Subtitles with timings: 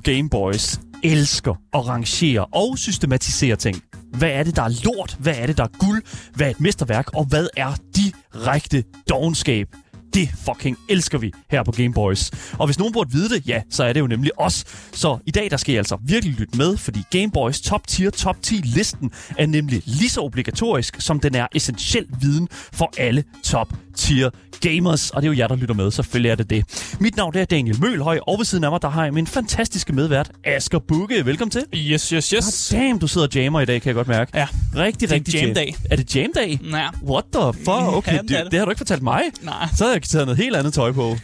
[0.00, 3.82] på Gameboys elsker at rangere og systematisere ting.
[4.18, 5.16] Hvad er det, der er lort?
[5.18, 6.02] Hvad er det, der er guld?
[6.34, 7.14] Hvad er et mesterværk?
[7.14, 9.66] Og hvad er direkte dogenskab?
[10.14, 12.30] Det fucking elsker vi her på Gameboys.
[12.58, 14.64] Og hvis nogen burde vide det, ja, så er det jo nemlig os.
[14.92, 18.36] Så i dag, der skal I altså virkelig lytte med, fordi Gameboys top tier top
[18.42, 23.68] 10 listen er nemlig lige så obligatorisk, som den er essentiel viden for alle top
[23.94, 24.30] tier
[24.60, 25.10] gamers.
[25.10, 26.64] Og det er jo jer, der lytter med, selvfølgelig er det det.
[27.00, 29.26] Mit navn det er Daniel Mølhøj, og ved siden af mig, der har jeg min
[29.26, 31.26] fantastiske medvært, Asger Bugge.
[31.26, 31.64] Velkommen til.
[31.74, 32.68] Yes, yes, yes.
[32.72, 34.30] God damn, du sidder og jammer i dag, kan jeg godt mærke.
[34.34, 34.46] Ja.
[34.76, 35.76] Rigtig, Det er rigtig jamdag.
[35.90, 36.60] Er det jamdag?
[36.72, 36.88] Ja.
[37.04, 37.68] What the fuck?
[37.68, 38.58] Okay, Ja, det, det det, det.
[38.58, 39.22] har du ikke fortalt mig.
[39.42, 39.68] Nej.
[39.76, 41.16] Så har jeg taget noget helt andet tøj på.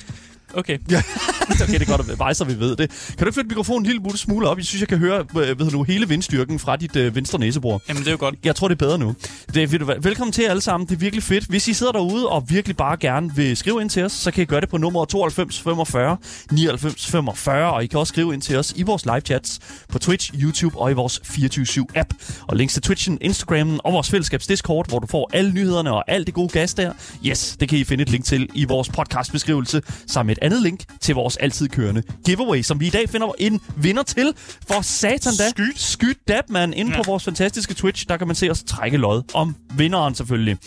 [0.56, 0.78] Okay.
[0.90, 2.90] Ja, okay, det er godt at så vi ved det.
[2.90, 4.56] Kan du ikke flytte mikrofonen en lille smule op?
[4.56, 7.82] Jeg synes, jeg kan høre øh, ved du, hele vindstyrken fra dit øh, venstre næsebord.
[7.88, 8.34] Jamen, det er jo godt.
[8.44, 9.14] Jeg tror, det er bedre nu.
[9.54, 10.88] Det, ved du velkommen til alle sammen.
[10.88, 11.44] Det er virkelig fedt.
[11.44, 14.42] Hvis I sidder derude og virkelig bare gerne vil skrive ind til os, så kan
[14.42, 16.16] I gøre det på nummer 92 45
[16.50, 17.72] 99 45.
[17.72, 20.78] Og I kan også skrive ind til os i vores live chats på Twitch, YouTube
[20.78, 22.14] og i vores 24 app
[22.48, 26.10] Og links til Twitchen, Instagramen og vores fællesskabs Discord, hvor du får alle nyhederne og
[26.10, 26.92] alt det gode gas der.
[27.26, 30.62] Yes, det kan I finde et link til i vores podcastbeskrivelse, sammen med et andet
[30.62, 34.34] link til vores altid kørende giveaway, som vi i dag finder en vinder til.
[34.68, 35.48] For satan da.
[35.48, 35.80] Skyt.
[35.80, 36.74] Skyt dab, man.
[36.74, 36.92] Inde.
[36.92, 37.02] Ja.
[37.02, 40.58] på vores fantastiske Twitch, der kan man se os trække lod om vinderen selvfølgelig.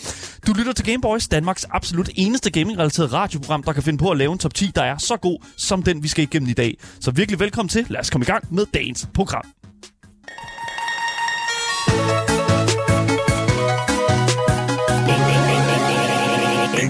[0.46, 4.32] Du lytter til Gameboys, Danmarks absolut eneste gaming-relateret radioprogram, der kan finde på at lave
[4.32, 6.76] en top 10, der er så god som den, vi skal igennem i dag.
[7.00, 7.86] Så virkelig velkommen til.
[7.88, 9.44] Lad os komme i gang med dagens program.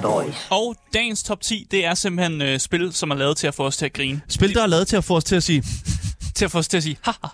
[0.03, 0.35] Gameboys.
[0.51, 3.67] Og dagens top 10, det er simpelthen øh, spil, som er lavet til at få
[3.67, 4.21] os til at grine.
[4.29, 5.63] Spil, der er lavet til at få os til at sige,
[6.35, 7.29] Til at få os til at sige, ha, ha.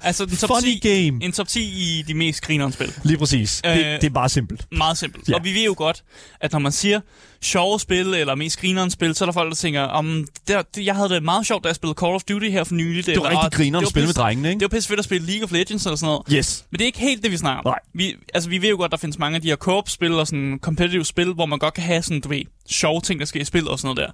[0.00, 1.24] altså den top Funny 10, game.
[1.24, 2.94] en top 10 i de mest grinerende spil.
[3.02, 3.62] lige præcis.
[3.66, 4.66] Øh, det, det er bare simpelt.
[4.72, 5.28] Meget simpelt.
[5.28, 5.34] Ja.
[5.34, 6.04] Og vi ved jo godt,
[6.40, 7.00] at når man siger
[7.44, 10.84] sjove spil, eller mest grinerende spil, så er der folk, der tænker, om det, det,
[10.86, 13.06] jeg havde det meget sjovt, da jeg spillede Call of Duty her for nylig.
[13.06, 14.60] Det var rigtig grinerende at spille med drengene, ikke?
[14.60, 16.22] Det var pisse fedt at spille League of Legends eller sådan noget.
[16.32, 16.64] Yes.
[16.70, 17.64] Men det er ikke helt det, vi snakker om.
[17.64, 17.78] Nej.
[17.94, 20.58] Vi, altså, vi ved jo godt, der findes mange af de her co-op-spil og sådan
[20.62, 23.44] competitive spil, hvor man godt kan have sådan, du ved, sjove ting, der sker i
[23.44, 24.12] spil og sådan noget der.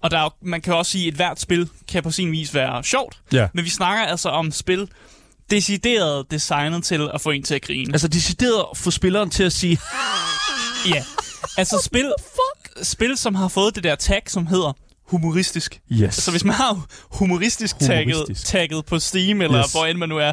[0.00, 2.54] Og der er, man kan også sige, at et hvert spil kan på sin vis
[2.54, 3.20] være sjovt.
[3.32, 3.48] Ja.
[3.54, 4.88] Men vi snakker altså om spil,
[5.50, 7.94] decideret designet til at få en til at grine.
[7.94, 9.78] Altså decideret at få spilleren til at sige,
[10.94, 11.04] Ja.
[11.56, 12.12] Altså spil?
[12.82, 14.72] Spil, som har fået det der tag, som hedder
[15.06, 15.80] humoristisk.
[15.92, 16.14] yes.
[16.14, 18.46] Så hvis man har humoristisk, tagget, Humoristisk.
[18.46, 19.72] tagget på Steam, eller Yes.
[19.72, 20.32] hvor end man nu er,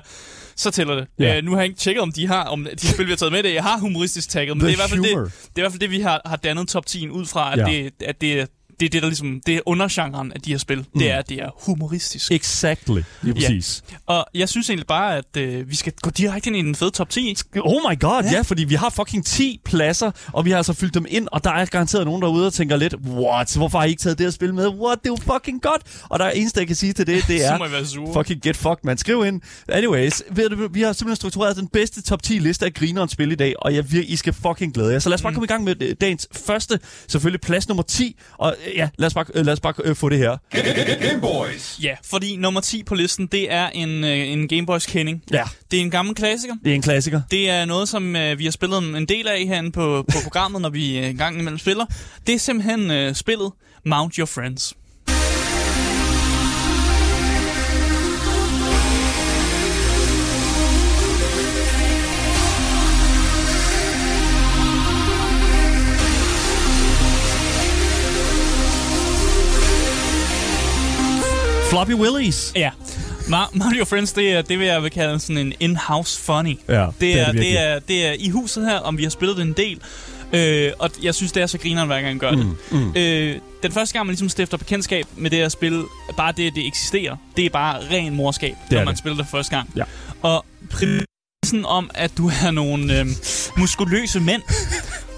[0.56, 1.08] så tæller det.
[1.20, 1.38] Ja.
[1.38, 3.32] Uh, nu har jeg ikke tjekket, om de har, om de spil, vi har taget
[3.32, 5.24] med det, jeg har humoristisk tagget, men The det er, i hvert fald det, humor.
[5.26, 7.60] det er i hvert fald det, vi har, har dannet top 10 ud fra, at,
[7.60, 7.66] ja.
[7.84, 8.48] det, at det,
[8.80, 10.78] det er det, der ligesom, det er undergenren af de her spil.
[10.78, 10.86] Mm.
[11.00, 12.32] Det er, at det er humoristisk.
[12.32, 12.92] Exactly.
[12.94, 13.34] Lige Ja.
[13.34, 13.84] præcis.
[14.06, 16.92] Og jeg synes egentlig bare, at øh, vi skal gå direkte ind i den fede
[16.92, 17.36] top 10.
[17.60, 18.30] Oh my god, ja.
[18.30, 18.36] Ja.
[18.36, 21.44] ja, fordi vi har fucking 10 pladser, og vi har altså fyldt dem ind, og
[21.44, 24.26] der er garanteret nogen derude, der tænker lidt, what, hvorfor har I ikke taget det
[24.26, 24.68] her spil med?
[24.68, 25.82] What, det er jo fucking godt.
[26.10, 27.58] Og der er eneste, jeg kan sige til det, det er,
[28.14, 28.98] fucking get fucked, man.
[28.98, 29.42] Skriv ind.
[29.70, 30.22] Anyways,
[30.72, 33.76] vi har simpelthen struktureret den bedste top 10 liste af grinerens spil i dag, og
[33.76, 35.00] jeg I skal fucking glæde jer.
[35.00, 38.20] Så lad os bare komme i gang med øh, dagens første, selvfølgelig plads nummer 10,
[38.38, 40.38] og ja, lad os bare, øh, lad os bare øh, få det her.
[41.02, 41.80] Gameboys.
[41.84, 45.24] Ja, fordi nummer 10 på listen, det er en, øh, en Game Boys kending.
[45.32, 46.56] Ja, Det er en gammel klassiker.
[46.64, 47.22] det er en klassiker.
[47.32, 50.62] Det er noget, som øh, vi har spillet en del af herinde på, på programmet,
[50.62, 51.86] når vi øh, en gang imellem spiller.
[52.28, 53.52] Det er simpelthen øh, spillet
[53.86, 54.74] Mount Your Friends.
[71.70, 72.52] Floppy Willies.
[72.56, 72.70] Ja.
[73.28, 76.58] Ma- Mount Your Friends, det er det, vil jeg vil kalde sådan en in-house funny.
[76.70, 77.56] Ja, Det er, det, virkelig.
[77.56, 79.80] er, det er i huset her, om vi har spillet det en del.
[80.34, 82.46] Øh, og jeg synes, det er så grineren, hver gang jeg gør det.
[82.72, 82.94] Mm, mm.
[82.96, 85.84] Øh, den første gang, man ligesom stifter bekendtskab med det her spil,
[86.18, 88.98] bare det, at det eksisterer, det er bare ren morskab, er når man det.
[88.98, 89.70] spiller det første gang.
[89.76, 89.84] Ja.
[90.22, 93.06] Og præmissen om, at du er nogle øh,
[93.58, 94.42] muskuløse mænd,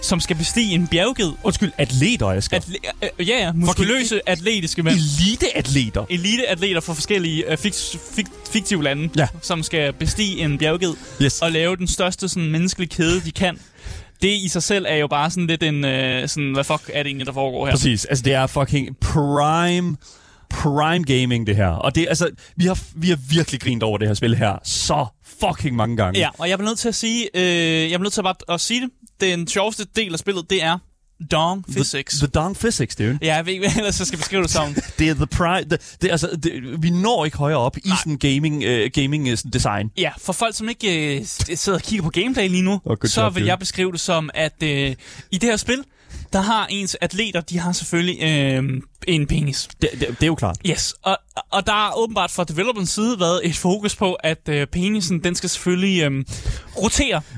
[0.01, 1.31] som skal bestige en bjergged.
[1.43, 2.59] Undskyld, atleter, Asger.
[2.59, 4.95] Atle- øh, ja, ja, muskuløse, atletiske mænd.
[5.29, 6.05] Eliteatleter.
[6.09, 9.27] Eliteatleter fra forskellige øh, fik- fik- fiktive lande, Ja.
[9.41, 11.41] som skal bestige en bjergged Yes.
[11.41, 13.59] og lave den største sådan, menneskelige kæde, de kan.
[14.21, 17.03] Det i sig selv er jo bare sådan lidt en, øh, sådan, hvad fuck er
[17.03, 17.73] det egentlig, der foregår her?
[17.73, 18.05] Præcis.
[18.05, 19.97] Altså, det er fucking prime
[20.49, 21.67] prime gaming, det her.
[21.67, 25.05] Og det, altså, vi har, vi har virkelig grint over det her spil her så
[25.39, 26.19] fucking mange gange.
[26.19, 27.43] Ja, og jeg bliver nødt til at sige, øh,
[27.91, 28.89] jeg bliver nødt til at bare at sige det.
[29.21, 30.77] Den sjoveste del af spillet, det er,
[31.31, 32.17] Dong Physics.
[32.19, 33.19] The, the Dong Physics, dude.
[33.21, 34.75] Ja, jeg ved ikke, hvad ellers jeg skal beskrive det som.
[34.99, 35.69] Det er the pride.
[35.69, 37.95] Det, det, altså, det, vi når ikke højere op Nej.
[37.95, 39.91] i sådan gaming, uh, gaming uh, design.
[39.97, 41.25] Ja, for folk, som ikke uh,
[41.57, 43.49] sidder og kigger på gameplay lige nu, Oh, så job, vil dude.
[43.49, 44.95] jeg beskrive det som, at uh, i
[45.31, 45.83] det her spil,
[46.33, 48.63] der har ens atleter, de har selvfølgelig øh,
[49.07, 49.67] en penis.
[49.81, 50.57] Det, det, det er jo klart.
[50.69, 51.17] Yes, og,
[51.51, 55.35] og der har åbenbart fra developerens side været et fokus på, at øh, penisen, den
[55.35, 56.25] skal selvfølgelig øh,
[56.77, 57.21] rotere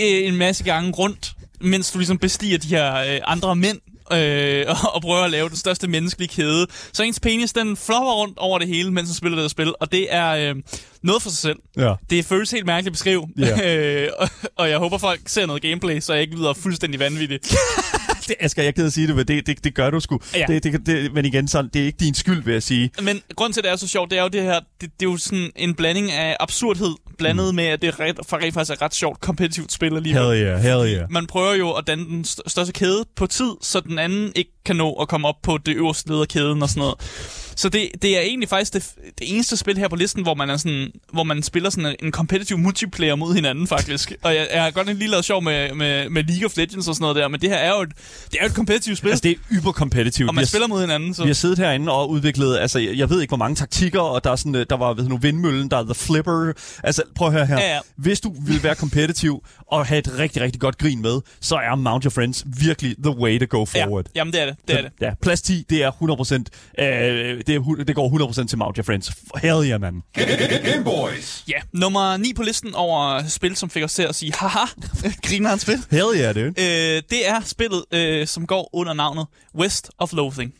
[0.00, 3.80] Øh, en masse gange rundt, mens du ligesom bestiger de her øh, andre mænd,
[4.12, 6.66] øh, og, og prøver at lave den største menneskelige kæde.
[6.92, 9.74] Så ens penis, den flopper rundt over det hele, mens han spiller det her spil,
[9.80, 10.56] og det er øh,
[11.04, 11.58] noget for sig selv.
[11.76, 11.94] Ja.
[12.10, 13.76] Det føles helt mærkeligt at beskrive, Ja.
[14.04, 17.40] øh, og, og jeg håber, folk ser noget gameplay, så jeg ikke lyder fuldstændig vanvittig.
[18.28, 20.00] Det, Asger, jeg er ked af at sige det, men det, det, det gør du
[20.00, 20.20] sgu.
[20.34, 20.44] Ja.
[20.48, 22.90] Det, det, det, men igen, sådan, det er ikke din skyld, vil jeg sige.
[23.02, 25.06] Men grund til, at det er så sjovt, det er jo det her, det, det
[25.06, 27.56] er jo sådan en blanding af absurdhed, blandet mm.
[27.56, 30.22] med, at det er ret, for rent faktisk er et ret sjovt kompetitivt spil alligevel.
[30.22, 31.10] Hell yeah, hell yeah.
[31.12, 34.50] Man prøver jo at danne den st- største kæde på tid, så den anden ikke
[34.66, 36.94] kan nå at komme op på det øverste led af kæden og sådan noget.
[37.56, 40.50] Så det, det er egentlig faktisk det, det eneste spil her på listen, hvor man,
[40.50, 44.12] er sådan, hvor man spiller sådan en competitive multiplayer mod hinanden, faktisk.
[44.22, 46.88] Og jeg, jeg har godt nok lige lavet sjov med, med, med League of Legends
[46.88, 47.88] og sådan noget der, men det her er jo et,
[48.30, 50.28] det er jo et competitive spil, Altså, det er yber competitive.
[50.28, 51.14] og man spiller mod hinanden.
[51.14, 51.22] Så.
[51.22, 54.24] Vi har siddet herinde og udviklet, altså jeg jeg ved ikke hvor mange taktikker, og
[54.24, 56.52] der er sådan, øh, der var ved nu vindmøllen, der er the flipper.
[56.84, 57.58] Altså prøv at høre her.
[57.60, 57.78] Ja, ja.
[57.96, 61.74] Hvis du vil være competitive og have et rigtig, rigtig godt grin med, så er
[61.74, 64.04] Mount Your Friends virkelig the way to go forward.
[64.14, 64.56] Ja, jamen det er det.
[64.68, 64.90] det, er det.
[65.00, 69.12] Ja, plads 10, det er 100%, øh, det, det går 100% til Mount Your Friends.
[69.42, 70.02] Hell yeah, man.
[70.64, 71.44] Game Boys.
[71.48, 74.64] Ja, nummer 9 på listen over spil, som fik os til at sige, haha,
[75.26, 75.78] griner han spil.
[75.90, 76.46] Hell yeah, dude.
[76.46, 80.54] Øh, det er spillet, øh, som går under navnet West of Loathing.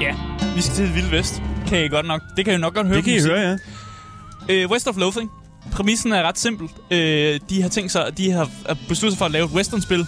[0.00, 0.14] Ja,
[0.54, 1.42] vi skal til det vilde vest.
[1.66, 2.96] Kan I godt nok, det kan I nok godt høre.
[2.96, 3.56] Det kan I høre, ja.
[4.48, 5.30] Øh, West of Loathing.
[5.72, 6.68] Præmissen er ret simpel.
[6.90, 8.50] Øh, de har tænkt sig, de har
[8.88, 10.06] besluttet sig for at lave et westernspil,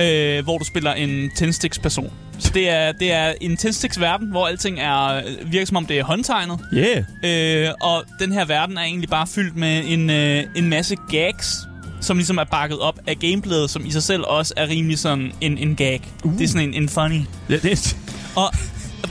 [0.00, 2.12] øh, hvor du spiller en tændstiks person.
[2.38, 5.98] Så det er, det er en tændstiks verden, hvor alting er, virker som om det
[5.98, 6.60] er håndtegnet.
[6.74, 7.66] Yeah.
[7.66, 11.56] Øh, og den her verden er egentlig bare fyldt med en, øh, en masse gags,
[12.00, 15.32] som ligesom er bakket op af gameplayet, som i sig selv også er rimelig sådan
[15.40, 16.02] en, en gag.
[16.24, 16.32] Uh.
[16.32, 17.20] Det er sådan en, en funny.
[17.50, 17.96] Ja, det,
[18.36, 18.52] Og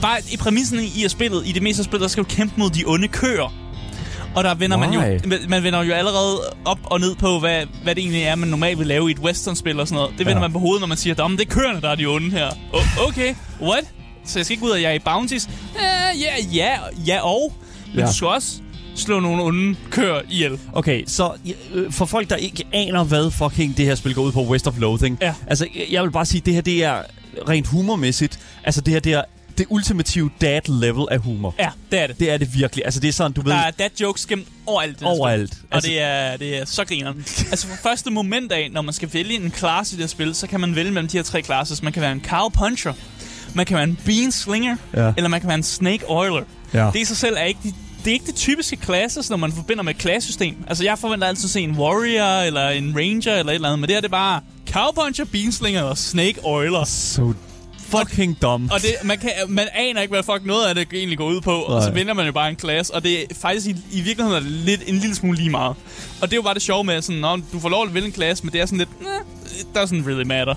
[0.02, 2.54] bare i præmissen i at spillet, i det meste af spillet, der skal du kæmpe
[2.56, 3.54] mod de onde køer.
[4.34, 5.18] Og der vender man jo, Why?
[5.48, 8.78] man- vender jo allerede op og ned på, hvad, hvad det egentlig er, man normalt
[8.78, 10.10] vil lave i et westernspil og sådan noget.
[10.18, 10.40] Det vender Ja.
[10.40, 12.48] man på hovedet, når man siger, at det er køerne, der er de onde her.
[12.50, 13.84] O- okay, what?
[14.24, 15.48] Så jeg skal ikke ud og jeg er i bounties?
[15.80, 16.76] Ja, ja, ja,
[17.06, 17.52] ja og.
[17.94, 18.06] Men Ja.
[18.06, 18.52] du skal også
[18.96, 20.58] slå nogle onde køer ihjel.
[20.72, 21.30] Okay, så
[21.74, 24.66] øh, for folk, der ikke aner, hvad fucking det her spil går ud på, West
[24.66, 25.18] of Loathing.
[25.22, 25.34] Ja.
[25.46, 27.02] Altså, jeg- jeg vil bare sige, det her, det er
[27.48, 28.38] rent humormæssigt.
[28.64, 29.22] Altså, det her, det er
[29.58, 31.54] det ultimative dad level af humor.
[31.58, 32.18] Ja, det er det.
[32.20, 32.84] Det er det virkelig.
[32.84, 33.52] Altså, det er sådan, du ved...
[33.52, 34.98] Der er dad jokes gemt overalt.
[35.00, 35.20] det her spil.
[35.20, 35.52] Overalt.
[35.52, 37.16] Og Altså- det, er, det er så grineren.
[37.52, 40.34] altså fra første moment af, når man skal vælge en klasse i det her spil,
[40.34, 41.82] så kan man vælge mellem de her tre classes.
[41.82, 42.92] Man kan være en cow puncher,
[43.54, 45.12] man kan være en bean slinger, Ja.
[45.16, 46.42] eller man kan være en snake oiler.
[46.74, 46.90] Ja.
[46.92, 47.72] Det i sig selv er ikke de,
[48.04, 50.56] det er ikke de typiske classes, når man forbinder med et klassesystem.
[50.68, 53.78] Altså jeg forventer altid at se en warrior, eller en ranger, eller et eller andet.
[53.80, 54.40] Men det her det er bare
[54.70, 56.84] cow puncher, bean slinger og snake oiler.
[56.84, 57.32] So
[57.88, 58.72] fucking dumb.
[58.72, 61.40] Og det, man, kan, man aner ikke, hvad fuck noget af det egentlig går ud
[61.40, 61.98] på, og så Nej.
[61.98, 64.50] vinder man jo bare en klasse, og det er faktisk i, i virkeligheden er det
[64.50, 65.76] lidt, en lille smule lige meget.
[66.20, 68.06] Og det er jo bare det sjove med, sådan, når du får lov at vinde
[68.06, 69.20] en klasse, men det er sådan lidt, nah,
[69.60, 70.54] it doesn't really matter.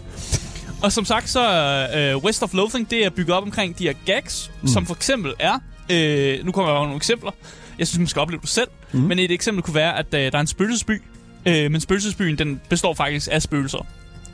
[0.84, 3.84] Og som sagt, så er uh, West of Loathing, det er bygget op omkring de
[3.84, 4.68] her gags, mm.
[4.68, 5.60] som for eksempel er,
[5.90, 7.32] øh, nu kommer jeg over nogle eksempler,
[7.80, 9.00] jeg synes, man skal opleve det selv, mm.
[9.00, 11.02] men et eksempel kunne være, at uh, der er en spøgelsesby,
[11.46, 13.86] øh, men spøgelsesbyen, den består faktisk af spøgelser.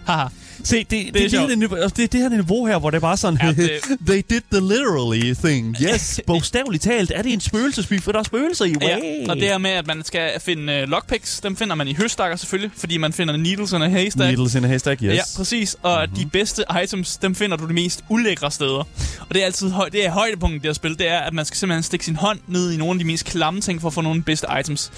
[0.06, 0.27] Haha.
[0.64, 1.50] Se, det, det, det, det, sjovt.
[1.50, 3.82] her, niveau, det, det her niveau her, hvor det er bare sådan, Ja, ja, det-
[4.08, 5.76] they did the literally thing.
[5.82, 8.74] Yes, bogstaveligt talt er det en spøgelsesby, for der er spøgelser i.
[8.82, 9.28] Ja, Way.
[9.30, 12.38] og det her med, at man skal finde uh, lockpicks, dem finder man i høstakker
[12.38, 14.28] selvfølgelig, fordi man finder needles in a haystack.
[14.28, 15.14] Needles in a haystack, yes.
[15.14, 15.76] Ja, præcis.
[15.82, 16.24] Og mm-hmm.
[16.24, 18.88] de bedste items, dem finder du de mest ulækre steder.
[19.20, 21.34] Og det er altid høj, det er højdepunktet i det her spil, det er, at
[21.34, 23.88] man skal simpelthen stikke sin hånd ned i nogle af de mest klamme ting, for
[23.88, 24.92] at få nogle af de bedste items.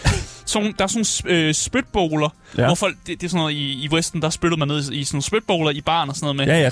[0.49, 2.65] Så, der er sådan nogle øh, spytbowler, ja.
[2.65, 4.99] Hvor folk, det, det, er sådan noget, i, i Westen, der spytter man ned i,
[4.99, 6.55] i sådan nogle spytbowler i baren og sådan noget med.
[6.55, 6.69] Ja, ja.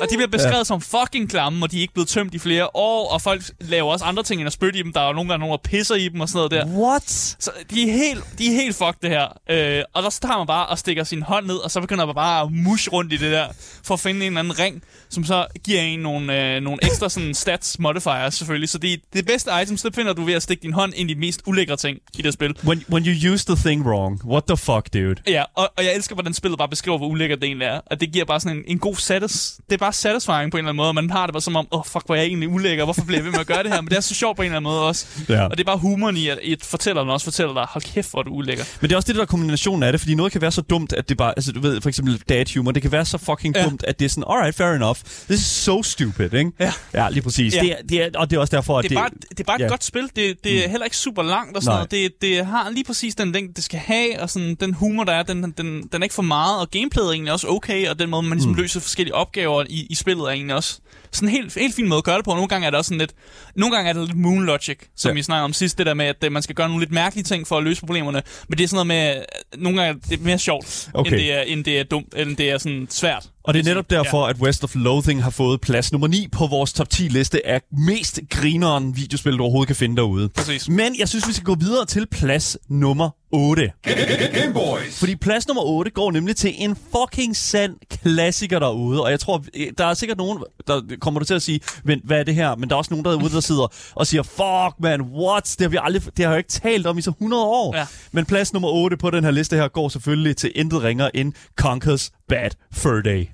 [0.00, 0.64] Og de bliver beskrevet ja.
[0.64, 3.92] som fucking klamme, og de er ikke blevet tømt i flere år, og folk laver
[3.92, 4.92] også andre ting end at spytte i dem.
[4.92, 6.80] Der er jo nogle gange nogen, der pisser i dem og sådan noget der.
[6.80, 7.10] What?
[7.38, 9.24] Så de er helt, de er helt fucked, det her.
[9.50, 12.14] Øh, og der tager man bare og stikker sin hånd ned, og så begynder man
[12.14, 13.46] bare at mush rundt i det der,
[13.84, 17.08] for at finde en eller anden ring, som så giver en nogle, øh, nogle ekstra
[17.08, 18.68] sådan, stats modifiers selvfølgelig.
[18.68, 21.14] Så det, det bedste items, det finder du ved at stikke din hånd ind i
[21.14, 22.56] de mest ulækre ting i det spil.
[22.64, 24.20] When, when you use the thing wrong.
[24.26, 25.14] What the fuck, dude?
[25.26, 27.80] Ja, og, og jeg elsker, hvordan spillet bare beskriver, hvor ulækkert det egentlig er.
[27.86, 29.56] Og det giver bare sådan en, en god satis.
[29.70, 30.94] Det er bare satisfying på en eller anden måde.
[30.94, 32.84] Man har det bare som om, åh, oh, fuck, hvor er jeg egentlig ulækker.
[32.84, 33.80] Hvorfor bliver jeg ved med at gøre det her?
[33.80, 35.06] Men det er så sjovt på en eller anden måde også.
[35.28, 35.44] Ja.
[35.44, 38.18] Og det er bare humoren i, at et fortælleren også fortæller dig, hold kæft, hvor
[38.18, 38.64] er du ulækker.
[38.80, 40.60] Men det er også det, der er kombinationen af det, fordi noget kan være så
[40.60, 43.18] dumt, at det bare, altså du ved, for eksempel dad humor, det kan være så
[43.18, 43.64] fucking Ja.
[43.64, 44.98] dumt, at det er sådan, alright, fair enough.
[45.28, 46.50] This is so stupid, ikke?
[46.60, 46.72] Ja.
[46.94, 47.54] Ja, lige præcis.
[47.54, 47.60] Ja.
[47.60, 49.44] Det er, det er, og det er også derfor, at Det er bare, det er
[49.44, 49.68] bare et ja.
[49.68, 50.10] godt spil.
[50.16, 51.86] Det, det er heller ikke super langt og sådan Nej.
[51.92, 52.12] noget.
[52.22, 55.12] Det, det har lige præcis den længde, det skal have, og sådan, den humor, der
[55.12, 57.98] er, den, den, den er ikke for meget, og gameplayet er egentlig også okay, og
[57.98, 58.58] den måde, man ligesom mm.
[58.58, 60.78] løser forskellige opgaver i, i spillet er egentlig også
[61.12, 62.30] sådan en helt, helt fin måde at gøre det på.
[62.30, 63.12] Nogle gange er det også sådan lidt,
[63.56, 65.14] nogle gange er det lidt moon logic, som Ja.
[65.14, 67.46] vi snakker om sidst, det der med, at man skal gøre nogle lidt mærkelige ting
[67.46, 68.22] for at løse problemerne.
[68.48, 69.24] Men det er sådan noget med,
[69.58, 71.10] nogle gange er det mere sjovt, Okay.
[71.10, 73.26] end, det er, end det er dumt, end det er sådan svært.
[73.44, 76.46] Og det er netop derfor, at West of Loathing har fået plads nummer 9 på
[76.46, 80.28] vores top 10 liste af mest grineren videospil, du overhovedet kan finde derude.
[80.28, 80.68] Præcis.
[80.68, 83.72] Men jeg synes, vi skal gå videre til plads nummer 8.
[83.82, 84.98] Game Boys.
[84.98, 89.02] Fordi plads nummer 8 går nemlig til en fucking sand klassiker derude.
[89.02, 92.04] Og jeg tror, øh, der er sikkert nogen, der kommer du til at sige, vent,
[92.04, 92.56] hvad er det her?
[92.56, 95.44] Men der er også nogen derude, der sidder og siger, fuck man, what?
[95.44, 97.76] Det har, vi aldrig, det har jeg ikke talt om i så 100 år.
[97.76, 97.86] Ja.
[98.12, 101.32] Men plads nummer 8 på den her liste her går selvfølgelig til intet ringer end
[101.60, 103.33] Conker's Bad Fur Day.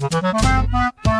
[0.00, 1.15] Müzik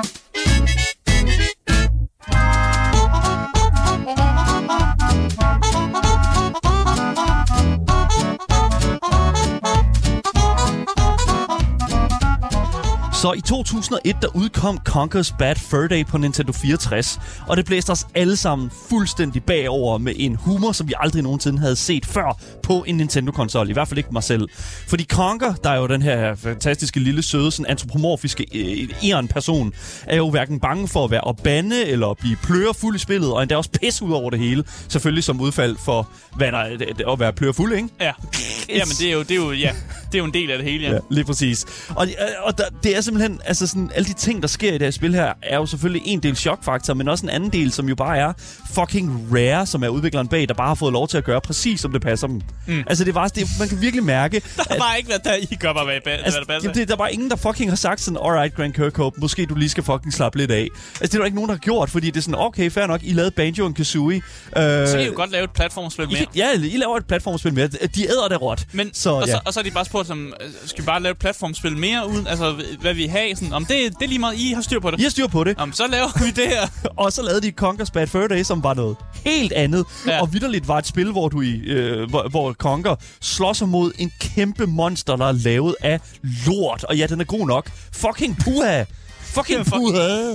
[13.26, 17.18] Så i 2001, der udkom Conker's Bad Fur Day på Nintendo 64,
[17.48, 21.58] og det blæste os alle sammen fuldstændig bagover med en humor, som vi aldrig nogensinde
[21.58, 23.70] havde set før på en Nintendo-konsol.
[23.70, 24.48] I hvert fald ikke mig selv.
[24.88, 29.72] Fordi Conker, der er jo den her fantastiske lille søde, sådan antropomorfiske øh, eren-person,
[30.06, 33.32] er jo hverken bange for at være at bande eller at blive plørefuld i spillet,
[33.32, 34.64] og endda også pisse ud over det hele.
[34.88, 37.88] Selvfølgelig som udfald for hvad der, er- at være plørefuld, ikke?
[38.00, 38.12] Ja.
[38.68, 39.70] Jamen, det er jo, det er jo, ja,
[40.06, 40.92] det er jo en del af det hele, ja.
[40.92, 41.66] Ja, lige præcis.
[41.88, 42.06] Og,
[42.42, 44.90] og der, det er simpelthen, altså sådan, alle de ting, der sker i det her
[44.90, 47.94] spil her, er jo selvfølgelig en del chokfaktor, men også en anden del, som jo
[47.94, 48.32] bare er
[48.74, 51.80] fucking Rare, som er udvikleren bag, der bare har fået lov til at gøre præcis,
[51.80, 52.40] som det passer dem.
[52.66, 52.82] Mm.
[52.86, 55.54] Altså, det bare, det, man kan virkelig mærke, Der har bare ikke været der, I
[55.60, 56.68] gør bare, hvad, hvad Altså, der passer.
[56.68, 59.46] jamen, det, der er bare ingen, der fucking har sagt sådan, alright, Grant Kirkhope, måske
[59.46, 60.68] du lige skal fucking slappe lidt af.
[61.00, 62.86] Altså, det er der ikke nogen, der har gjort, fordi det er sådan, okay, fair
[62.86, 64.16] nok, I lavede Banjo og Kazooie.
[64.16, 66.26] Øh, Så I jo godt lave et platformspil mere.
[66.36, 67.68] ja, I laver et platformspil med.
[67.68, 68.64] De æder det råt.
[68.72, 69.32] Men, så, og, ja.
[69.32, 71.76] så, og så er de bare spurgt, som, øh, skal vi bare lave et platformspil
[71.76, 74.62] mere uden, altså hvad vi har, sådan, om det, det er lige meget, I har
[74.62, 75.00] styr på det.
[75.00, 75.58] I har styr på det.
[75.58, 76.68] Om så laver vi det her.
[77.02, 79.84] Og så lavede de Conker's Bad Fur Day, som var noget helt andet.
[80.06, 80.20] Ja.
[80.20, 84.12] Og vidderligt var et spil, hvor du i, øh, hvor, hvor Conker slås mod en
[84.20, 86.00] kæmpe monster, der er lavet af
[86.46, 86.84] lort.
[86.84, 87.70] Og ja, den er god nok.
[87.92, 88.84] Fucking puha!
[89.20, 89.76] Fucking Fuck.
[89.76, 90.32] puha!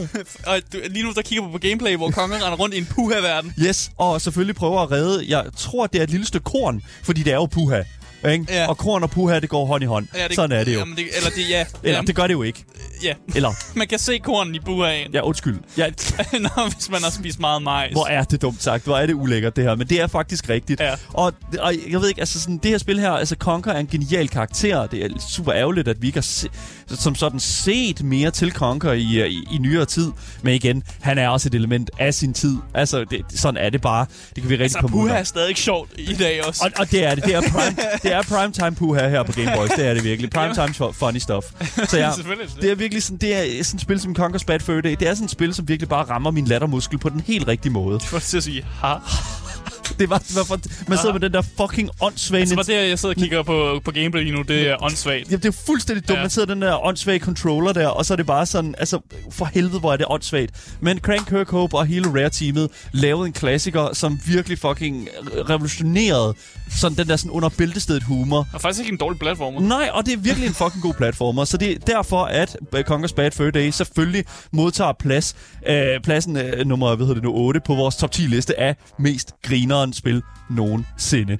[0.48, 2.86] og du, lige nu der kigger på på gameplay, hvor kongen render rundt i en
[2.86, 3.53] puha-verden.
[3.60, 5.25] Yes, og selvfølgelig prøver at redde.
[5.27, 7.82] Jeg tror, det er et lille stykke korn, fordi det er jo puha.
[8.30, 8.46] Ikke?
[8.50, 8.68] Ja.
[8.68, 10.08] Og korn og puha, det går hånd i hånd.
[10.16, 10.80] Ja, det, Sådan er det jo.
[10.80, 11.66] Jamen, det, eller det, ja.
[11.84, 12.63] Eller, ja, det gør det jo ikke.
[13.04, 13.13] ja.
[13.36, 15.60] Eller, Man kan se kornen i puhaen, ja, undskyld.
[15.78, 15.86] Ja,
[16.40, 17.92] Nå, hvis man har spist meget majs.
[17.92, 18.84] Hvor er det dumt sagt.
[18.84, 19.75] Hvor er det ulækkert, det her.
[19.75, 20.80] Men det er faktisk rigtigt.
[20.82, 20.94] Ja.
[21.13, 23.88] Og, og jeg ved ikke, altså sådan, det her spil her, altså Conker er en
[23.88, 24.88] genial karakter.
[24.88, 26.50] Det er super ærgerligt, at vi ikke har se,
[26.95, 30.12] som sådan set mere til Conker i, øh, i, i nyere tid.
[30.41, 32.57] Men igen, han er også et element af sin tid.
[32.74, 34.05] Altså, det, sådan er det bare.
[34.36, 36.65] Det kan vi rigtig altså, på puha er stadig sjovt i dag også.
[36.65, 37.24] og, og det er det.
[37.24, 39.69] Det er, prime, det er primetime puha her på Game Boys.
[39.69, 40.29] Det er det virkelig.
[40.29, 41.45] Primetime funny stuff.
[41.89, 42.12] Så ja,
[42.62, 44.95] det er virkelig sådan, det er sådan et spil som Conker's Bad Fur Day.
[45.00, 47.71] Det er sådan et spil, som virkelig bare rammer min lattermuskel på den helt rigtige
[47.71, 48.00] måde.
[48.00, 48.93] Du får til at sige, ha.
[50.00, 52.41] Det var, det var for, man sidder med den der fucking åndssvage...
[52.41, 55.31] Altså, bare det, jeg sidder og kigger på, på gameplay lige nu, det er åndssvagt.
[55.31, 56.17] Ja, det er fuldstændig dumt.
[56.17, 56.24] Ja.
[56.24, 59.00] Man sidder den der åndssvage controller der, og så er det bare sådan, altså,
[59.31, 60.51] for helvede, hvor er det åndssvagt.
[60.79, 65.07] Men Crank Kirkhope og hele Rare-teamet lavede en klassiker, som virkelig fucking
[65.50, 66.33] revolutionerede
[66.80, 68.48] sådan den der sådan under bæltestedet humor.
[68.54, 69.60] Og faktisk ikke en dårlig platformer.
[69.60, 71.46] Nej, og det er virkelig en fucking god platformer.
[71.46, 75.36] Så det er derfor, at Conker's Bad Fur Day selvfølgelig modtager plads,
[75.68, 78.75] øh, pladsen øh, nummer hvad hedder det nu, 8 på vores top 10 liste af
[79.00, 81.38] mest grineren spil nogensinde.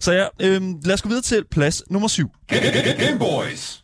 [0.00, 2.30] Så ja, øh, lad os gå videre til plads nummer 7.
[2.48, 3.81] Game Boys.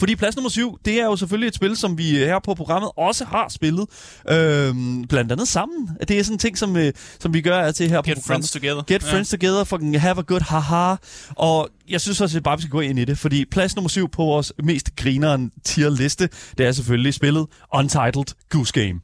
[0.00, 2.90] Fordi plads nummer 7, det er jo selvfølgelig et spil, som vi her på programmet
[2.96, 3.86] også har spillet.
[4.28, 5.88] Øhm, blandt andet sammen.
[6.08, 8.50] Det er sådan en ting, som, øh, som vi gør til her på Get friends
[8.50, 8.82] together.
[8.82, 10.94] Get friends together, fucking have a good haha.
[11.30, 13.88] Og jeg synes også, at bare vi skal gå ind i det, fordi plads nummer
[13.88, 16.28] 7 på vores mest grineren tier liste,
[16.58, 19.00] det er selvfølgelig spillet Untitled Goose Game.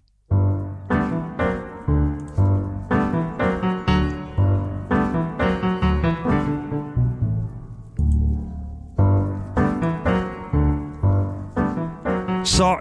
[12.57, 12.77] Så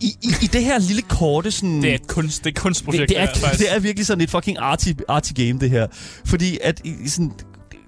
[0.00, 1.82] i, i, i det her lille korte sådan...
[1.82, 3.00] Det er et kunst, det er kunstprojekt.
[3.00, 3.62] det, det, er, her, faktisk.
[3.64, 5.86] det er virkelig sådan et fucking arty, arty game, det her.
[6.24, 7.32] Fordi at i, i sådan,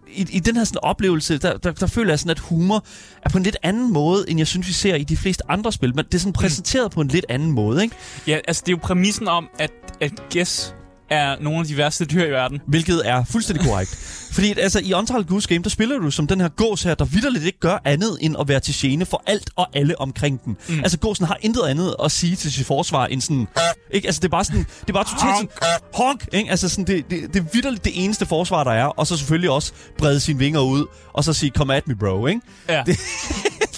[0.08, 2.84] i, i den her sådan oplevelse, der, der, der føler jeg sådan, at humor
[3.22, 5.72] er på en lidt anden måde, end jeg synes, vi ser i de fleste andre
[5.72, 5.96] spil.
[5.96, 6.94] Men det er sådan præsenteret mm.
[6.94, 7.96] på en lidt anden måde, ikke?
[8.26, 10.74] Ja, altså det er jo præmissen om, at, at Guess
[11.10, 12.60] er nogle af de værste dyr i verden.
[12.66, 13.98] Hvilket er fuldstændig korrekt.
[14.34, 17.04] Fordi altså, i Untitled Goose Game, der spiller du som den her gås her, der
[17.04, 20.56] vidderligt ikke gør andet end at være til gene for alt og alle omkring den.
[20.68, 20.78] Mm.
[20.78, 23.48] Altså, gåsen har intet andet at sige til sit forsvar end sådan...
[23.90, 24.06] Ikke?
[24.06, 24.66] Altså, det er bare sådan...
[24.80, 25.48] Det er bare totalt sådan...
[25.94, 26.28] Honk!
[26.32, 26.50] Ikke?
[26.50, 28.84] Altså, sådan, det, det, det er vidderligt det eneste forsvar, der er.
[28.86, 32.26] Og så selvfølgelig også brede sine vinger ud, og så sige, come at me, bro,
[32.26, 32.40] ikke?
[32.68, 32.82] Ja.
[32.86, 32.98] Det,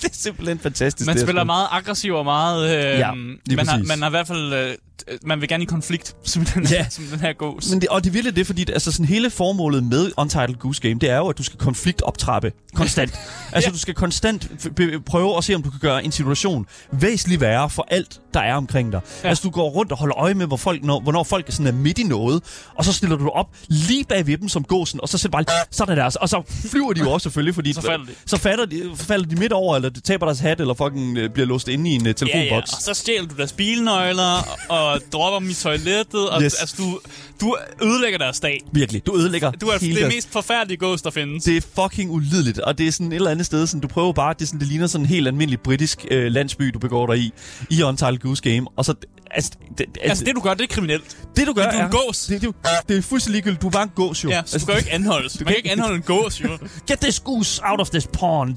[0.03, 1.07] det er simpelthen fantastisk.
[1.07, 1.47] Man spiller spil.
[1.47, 2.93] meget aggressiv og meget...
[2.95, 3.13] Øh, Ja,
[3.57, 4.53] man, har, man har i hvert fald...
[4.55, 4.75] Øh,
[5.23, 6.77] man vil gerne i konflikt, som den, Ja.
[6.77, 6.87] ja.
[6.91, 7.71] som den her gås.
[7.71, 10.83] Men det, og det er virkelig det, fordi altså, sådan hele formålet med Untitled Goose
[10.83, 13.11] Game, det er jo, at du skal konfliktoptrappe konstant.
[13.53, 13.73] altså, Ja.
[13.73, 14.51] du skal konstant
[15.07, 18.55] prøve at se, om du kan gøre en situation væsentligt værre for alt, der er
[18.55, 19.01] omkring dig.
[19.05, 19.11] Ja.
[19.23, 19.29] Ja.
[19.29, 21.67] Altså, du går rundt og holder øje med, hvor folk, når, hvornår folk er, sådan
[21.67, 22.43] er midt i noget,
[22.75, 25.39] og så stiller du dig op lige bag ved dem som gåsen, og så sætter
[25.39, 28.13] bare sådan der, og så flyver de jo også selvfølgelig, fordi Så falder de.
[28.27, 31.31] så falder de, falder de midt over, eller de taber deres hat, eller fucking øh,
[31.31, 32.73] bliver låst inde i en uh, Ja, ja, telefonboks.
[32.73, 36.31] og så stjæler du deres bilnøgler og dropper dem i toilettet.
[36.31, 36.55] Og, Yes.
[36.55, 37.01] Altså, du,
[37.41, 38.61] du ødelægger deres dag.
[38.73, 41.45] Virkelig, du ødelægger Du er hele det deres mest forfærdelige gås, der findes.
[41.45, 44.13] Det er fucking ulideligt, og det er sådan et eller andet sted, sådan, du prøver
[44.13, 47.19] bare, det, sådan, det ligner sådan en helt almindelig britisk øh, landsby, du begår dig
[47.19, 47.33] i,
[47.71, 48.95] i Untitled Goose Game, og så,
[49.31, 51.17] altså, det, Altså, det du gør, det er kriminelt.
[51.37, 52.27] det du gør det er du en er, gås.
[52.27, 52.55] Det, det,
[52.89, 54.29] det, er fuldstændig ligegyldigt, du er bare en gås jo.
[54.31, 55.33] Ja, så du kan jo ikke anholdes.
[55.33, 56.49] Du man kan ikke anholde en gås, jo.
[56.89, 58.57] Get this goose out of this pond.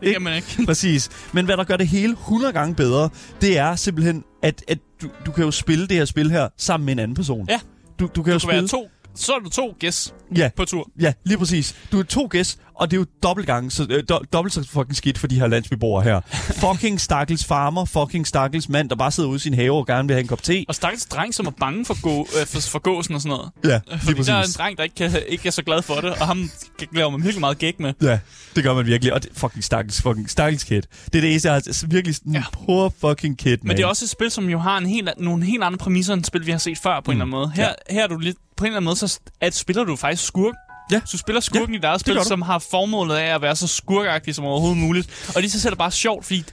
[0.00, 0.62] Det kan man ikke.
[0.66, 1.08] Præcis.
[1.32, 3.10] Men hvad der gør det hele 100 gange bedre,
[3.40, 6.84] det er simpelthen, at, at du, du kan jo spille det her spil her sammen
[6.84, 7.46] med en anden person.
[7.50, 7.60] Ja.
[7.98, 8.68] Du, du kan jo Du kan være spille...
[8.68, 10.90] to, så er du to gæs Ja, på tur.
[11.00, 11.76] Ja, lige præcis.
[11.92, 14.68] Du er to gæs, og det er jo dobbelt gang, så, øh, do, dobbelt så
[14.68, 16.20] fucking skidt for de her landsbyboere her.
[16.64, 20.08] fucking stakkels farmer, fucking stakkels mand, der bare sidder ude i sin have og gerne
[20.08, 20.64] vil have en kop te.
[20.68, 23.50] Og stakkels dreng, som er bange for, gå, øh, for, for gåsen og sådan noget.
[23.64, 24.56] Ja, lige Fordi der er en præcis.
[24.56, 26.50] dreng, der ikke, kan, ikke er så glad for det, og ham
[26.92, 27.94] laver man virkelig meget gæk med.
[28.02, 28.18] Ja,
[28.56, 29.12] det gør man virkelig.
[29.14, 30.82] Og det, fucking stakkels, fucking stakkels kid.
[31.04, 32.38] Det er det eneste, jeg har altså, virkelig sådan, ja.
[32.38, 32.44] Ja.
[32.66, 33.58] poor fucking kid, man.
[33.62, 36.14] Men det er også et spil, som jo har en helt, nogle helt andre præmisser
[36.14, 37.52] end spil, vi har set før på en eller anden måde.
[37.54, 40.26] Her, her er du lidt, på en eller anden måde, så at spiller du faktisk
[40.26, 40.54] skurk.
[40.92, 41.00] Ja.
[41.04, 43.66] Så du spiller skurken Ja, i gør spil, som har formålet af at være så
[43.66, 45.28] skurkagtig som overhovedet muligt.
[45.28, 46.44] Og det i sig selv er bare sjovt, fordi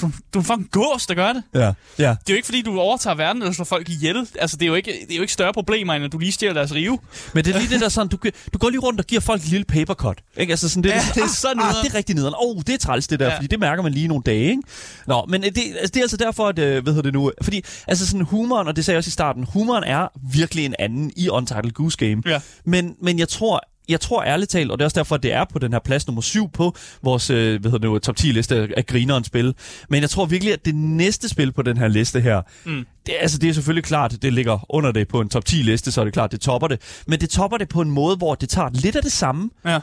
[0.00, 1.42] du, du er en fucking gås, der gør det.
[1.54, 1.70] Ja, ja.
[1.98, 4.26] Det er jo ikke, fordi du overtager verden eller slår folk ihjel.
[4.38, 6.32] Altså, det er jo ikke, det er jo ikke større problemer, end at du lige
[6.32, 6.98] stjæler deres rive.
[7.34, 8.16] Men det er lige det der sådan, du,
[8.52, 10.18] du går lige rundt og giver folk et lille papercut.
[10.36, 10.50] Ikke?
[10.50, 12.34] Altså sådan, det, Ja, det er ah, så ah, det er rigtig nederen.
[12.34, 13.36] Åh, oh, det er træls det der, ja.
[13.36, 14.62] Fordi det mærker man lige nogle dage, ikke?
[15.06, 17.62] Nå, men det, altså, det er altså derfor, at, øh, hvad hedder det nu, fordi
[17.88, 21.12] altså sådan humoren, og det sagde jeg også i starten, humoren er virkelig en anden
[21.16, 22.22] i Untitled Goose Game.
[22.26, 22.40] Ja.
[22.66, 25.32] Men, men jeg tror, jeg tror ærligt talt, og det er også derfor, at det
[25.32, 28.16] er på den her plads nummer 7 på vores øh, hvad hedder det nu, top
[28.16, 29.54] 10 liste af- af grineren spil.
[29.90, 32.86] Men jeg tror virkelig, at det næste spil på den her liste her, Mm.
[33.06, 35.92] det, altså, det er selvfølgelig klart, det ligger under det på en top 10 liste,
[35.92, 36.80] så er det klart, det topper det.
[37.06, 39.78] Men det topper det på en måde, hvor det tager lidt af det samme, Ja.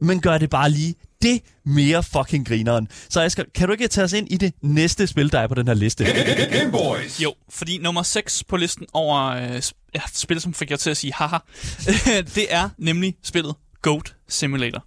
[0.00, 2.88] men gør det bare lige det mere fucking grineren.
[3.08, 5.54] Så Asger, kan du ikke tage os ind i det næste spil, der er på
[5.54, 6.04] den her liste?
[6.58, 7.20] Game Boys.
[7.22, 9.62] Jo, fordi nummer 6 på listen over øh,
[9.94, 11.36] ja, spil, som fik jeg til at sige haha,
[12.34, 14.84] det er nemlig spillet Goat Simulator.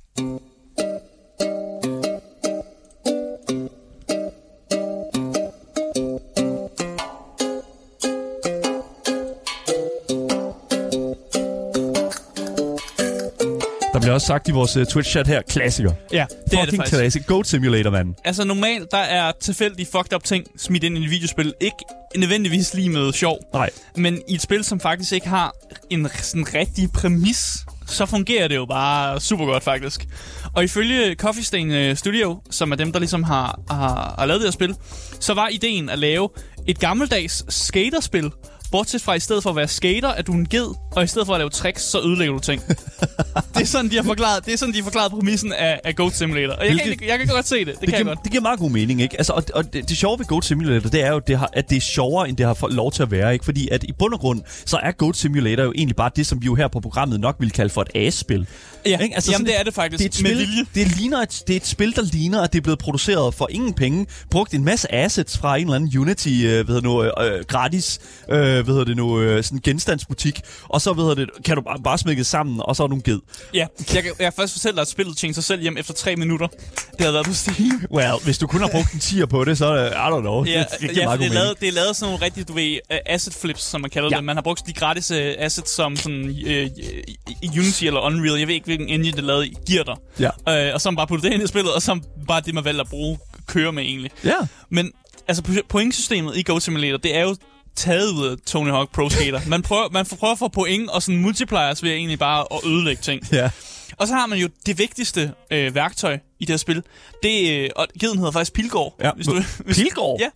[14.08, 15.92] Bliver også sagt i vores uh, Twitch-chat her, klassiker.
[16.12, 16.96] Ja, det er det fucking faktisk.
[16.96, 17.26] classic.
[17.26, 18.16] Goat Simulator, mand.
[18.26, 21.54] Altså normalt, der er tilfældige fucked up ting smidt ind i et videospil.
[21.62, 21.78] Ikke
[22.18, 23.40] nødvendigvis lige med sjov.
[23.54, 23.70] Nej.
[23.96, 25.54] Men i et spil, som faktisk ikke har
[25.90, 30.08] en sådan rigtig præmis, så fungerer det jo bare super godt faktisk.
[30.54, 34.42] Og ifølge Coffee Stain øh, Studio, som er dem, der ligesom har, har, har lavet
[34.42, 34.76] det her spil,
[35.20, 36.30] så var ideen at lave
[36.68, 38.32] et gammeldags skaterspil,
[38.72, 41.26] Bortset fra i stedet for at være skater, at du en ged, og i stedet
[41.26, 42.62] for at lave tricks, så ødelægger du ting.
[43.56, 45.96] det er sådan, de har forklaret, det er sådan, de har forklaret præmissen af, af
[45.96, 46.54] Goat Simulator.
[46.54, 47.68] Og jeg kan, Hvilket- jeg kan godt se det.
[47.68, 48.24] Det, det kan jeg giver, godt.
[48.24, 49.18] det giver meget god mening, ikke?
[49.18, 51.70] Altså, og, og det, det sjove ved Goat Simulator, det er jo, det har, at
[51.70, 53.46] det er sjovere, end det har fået lov til at være, ikke?
[53.46, 56.42] Fordi at i bund og grund, så er Goat Simulator jo egentlig bare det, som
[56.42, 58.48] vi jo her på programmet nok vil kalde for et A-spil.
[58.86, 59.16] Ja, Ikke?
[59.16, 60.04] Altså jamen sådan- det er det faktisk.
[60.04, 60.66] Det er, et med spil, vilje.
[60.76, 63.48] det, ligner et, det er et spil, der ligner, at det er blevet produceret for
[63.52, 64.06] ingen penge.
[64.32, 68.00] Brugt en masse assets fra en eller anden Unity, øh, hedder nu, øh, gratis,
[68.30, 70.40] øh, hvad hedder det nu, øh, sådan genstandsbutik.
[70.64, 72.88] Og så, hvad hedder det, kan du bare, bare smække det sammen, og så er
[72.88, 73.20] du en ged.
[73.54, 75.94] Ja, jeg kan, jeg kan først fortælle dig, at spillet tjente sig selv hjem efter
[75.94, 76.48] tre minutter.
[76.48, 77.86] Det havde været på Steam.
[77.92, 80.20] Well, hvis du kun har brugt en tier på det, så er det, I don't
[80.20, 80.46] know.
[80.46, 82.54] Ja, det, det, ja meget det, er lavet, det er lavet sådan nogle rigtige, du
[82.54, 84.16] ved, uh, asset flips, som man kalder Ja.
[84.18, 84.24] det.
[84.24, 88.40] Man har brugt de gratis uh, assets som sådan uh, Unity eller Unreal.
[88.40, 89.56] Jeg ved ikke, hvilken engine det er lavet i.
[89.68, 89.96] Giver dig.
[90.20, 90.68] Ja.
[90.70, 92.54] Uh, og så har bare puttet det ind i spillet, og så har bare det,
[92.54, 93.18] man valgte at bruge,
[93.48, 94.12] køre med egentlig.
[94.24, 94.34] Ja.
[94.72, 94.92] Men
[95.28, 97.36] altså po- pointsystemet i Go Simulator, det er jo
[97.78, 99.42] taget ud af Tony Hawk Pro Skater.
[99.48, 103.02] Man prøver, man prøver at få point og sådan multipliers ved egentlig bare at ødelægge
[103.02, 103.22] ting.
[103.32, 103.50] Ja.
[103.98, 106.84] Og så har man jo det vigtigste øh, værktøj i det her spil.
[107.24, 108.96] Det, øh, og geden hedder faktisk Pilgård.
[109.04, 109.12] Ja.
[109.16, 110.20] Hvis du, hvis, Pilgård?
[110.20, 110.28] Ja.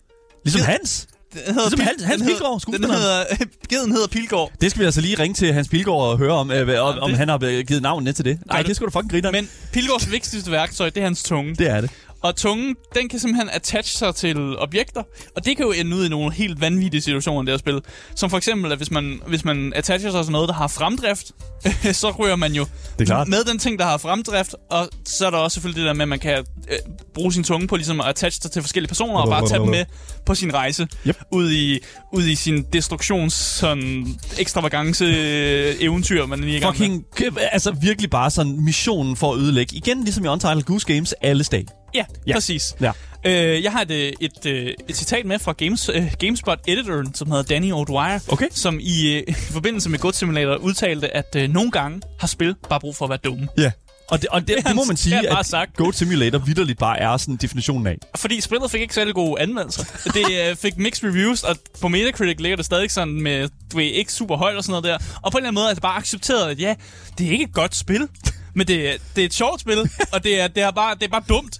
[0.44, 1.06] Ligesom Hans?
[1.32, 2.96] Den hedder Ligesom Pil- Hans- Hans den hedder- Pilgaard, Den skuespilleren.
[3.00, 3.24] hedder,
[3.70, 4.52] geden hedder Pilgård.
[4.60, 7.14] Det skal vi altså lige ringe til Hans Pilgaard og høre om, øh, om, om
[7.14, 8.38] han har givet navn ned til det.
[8.46, 11.54] Nej, det- skal du fucking grine Men Pilgårds vigtigste værktøj, det er hans tunge.
[11.54, 11.90] Det er det.
[12.22, 15.02] Og tungen, den kan simpelthen attach sig til objekter,
[15.36, 17.80] og det kan jo ende ud i nogle helt vanvittige situationer i det her spil.
[18.16, 21.32] Som for eksempel, at hvis man, hvis man attacher sig til noget, der har fremdrift,
[22.02, 22.66] så ryger man jo
[22.98, 23.28] Det er klart.
[23.28, 26.02] med den ting, der har fremdrift, og så er der også selvfølgelig det der med,
[26.02, 26.78] at man kan øh,
[27.14, 29.68] bruge sin tunge på ligesom at attache sig til forskellige personer, og bare tage dem
[29.68, 29.84] med
[30.26, 30.88] på sin rejse.
[31.06, 31.16] Yep.
[31.32, 31.78] Ud, i,
[32.12, 34.06] ud i sin destruktions sådan,
[34.38, 36.88] ekstravagance øh, eventyr, man lige er i gang med.
[37.16, 39.76] Fucking, altså virkelig bare sådan missionen for at ødelægge.
[39.76, 41.66] Igen, ligesom i Untitled Goose Games, alle dag.
[41.94, 42.34] Ja, Ja.
[42.34, 42.74] præcis.
[42.80, 42.92] Ja.
[43.26, 47.30] Øh, jeg har et, øh, et, øh, et citat med fra Games, øh, GameSpot-editoren, som
[47.30, 48.46] hedder Danny O'Dwyer, Okay.
[48.50, 52.54] som i, øh, i forbindelse med Goat Simulator udtalte, at øh, nogle gange har spil
[52.68, 53.48] bare brug for at være dumme.
[53.58, 53.70] Ja.
[54.08, 55.76] Og det, og det, det, det må man sige, at sagt.
[55.76, 57.96] Goat Simulator vidderligt bare er sådan definitionen af.
[58.16, 59.84] Fordi spillet fik ikke særlig gode anmeldelser.
[60.04, 63.84] det øh, fik mixed reviews, og på Metacritic ligger det stadig sådan med, du ved,
[63.84, 65.06] ikke super højt og sådan noget der.
[65.22, 66.74] Og på en eller anden måde er det bare accepteret, at ja,
[67.18, 68.08] det er ikke et godt spil,
[68.54, 71.02] men det, er- det er et sjovt spil, og det er, det er, bare, det
[71.02, 71.56] er bare dumt.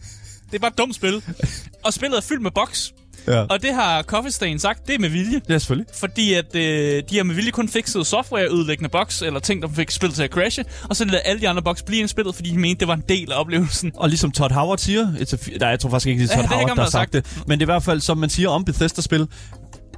[0.52, 1.22] Det er bare et dumt spil.
[1.84, 2.92] Og spillet er fyldt med bugs.
[3.28, 3.40] Ja.
[3.40, 5.40] Og det har Coffee Stain sagt, det er med vilje.
[5.48, 5.86] Ja, selvfølgelig.
[5.94, 9.90] Fordi at øh, de har med vilje kun fikset software-ødelæggende bugs, eller ting, der fik
[9.90, 12.58] spillet til at crashe, og så lader alle de andre bugs blive indspillet, fordi de
[12.58, 13.92] mente, det var en del af oplevelsen.
[13.96, 16.36] Og ligesom Todd Howard siger, it's a f- nej, jeg tror faktisk ikke, det er
[16.36, 17.36] Ja, Todd ikke Howard, der har sagt det.
[17.46, 19.28] Men det er i hvert fald, som man siger om Bethesda-spil,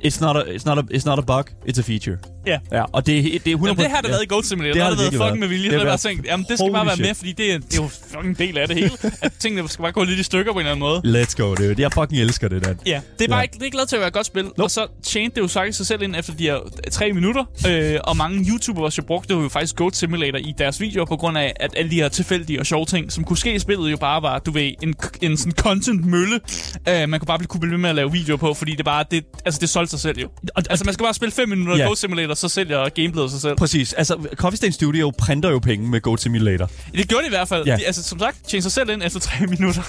[0.06, 2.16] it's not a, it's not a, it's not a bug, it's a feature.
[2.46, 2.58] Ja.
[2.72, 3.66] Ja, og det, det er 100%...
[3.66, 4.72] Jamen, det har der været i Goat Simulator.
[4.72, 5.64] Det Det har det der været fucking med vilje.
[5.64, 7.78] Det Det har været- tænkt, jamen det skal bare være med, fordi det er, det
[7.78, 8.90] er jo fucking en del af det hele.
[9.22, 11.22] At tingene skal bare gå lidt i stykker på en eller anden måde.
[11.22, 11.74] Let's go, dude.
[11.82, 12.78] Jeg fucking elsker det, Dan.
[12.86, 13.42] Ja, det er bare Ja.
[13.42, 14.46] ikke, det er ikke lavet til at være et godt spil.
[14.58, 16.58] Og så tjente det jo sagt sig selv ind efter de her
[16.90, 17.44] tre minutter.
[17.68, 21.38] Øh, og mange YouTubere jo brugte jo faktisk Goat Simulator i deres videoer, på grund
[21.38, 23.96] af, at alle de her tilfældige og sjove ting, som kunne ske i spillet, jo
[23.96, 26.40] bare var, du ved, en, en sådan content-mølle.
[26.88, 28.84] Øh, man kunne bare blive, kunne blive ved med at lave videoer på, fordi det
[28.84, 30.28] bare, det, altså det solgte sig selv jo.
[30.56, 31.84] Altså man skal bare spille 5 minutter Ja.
[31.86, 33.56] Goat Simulator, så sælger gameplayet sig selv.
[33.56, 33.92] Præcis.
[33.92, 36.70] Altså, Coffee Stain Studio printer jo penge med Goat Simulator.
[36.94, 37.66] Det gjorde de i hvert fald.
[37.66, 37.76] Ja.
[37.76, 39.82] De, altså som sagt, tjente sig selv ind efter 3 minutter.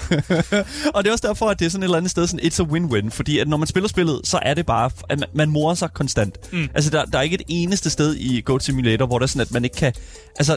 [0.94, 2.60] Og det er også derfor, at det er sådan et eller andet sted, sådan, it's
[2.62, 3.10] a win-win.
[3.10, 5.88] Fordi at når man spiller spillet, så er det bare, at man, man morer sig
[5.94, 6.52] konstant.
[6.52, 6.68] Mm.
[6.74, 9.42] Altså, der, der er ikke et eneste sted i Goat Simulator, hvor det er sådan,
[9.42, 9.92] at man ikke kan...
[10.38, 10.56] Altså,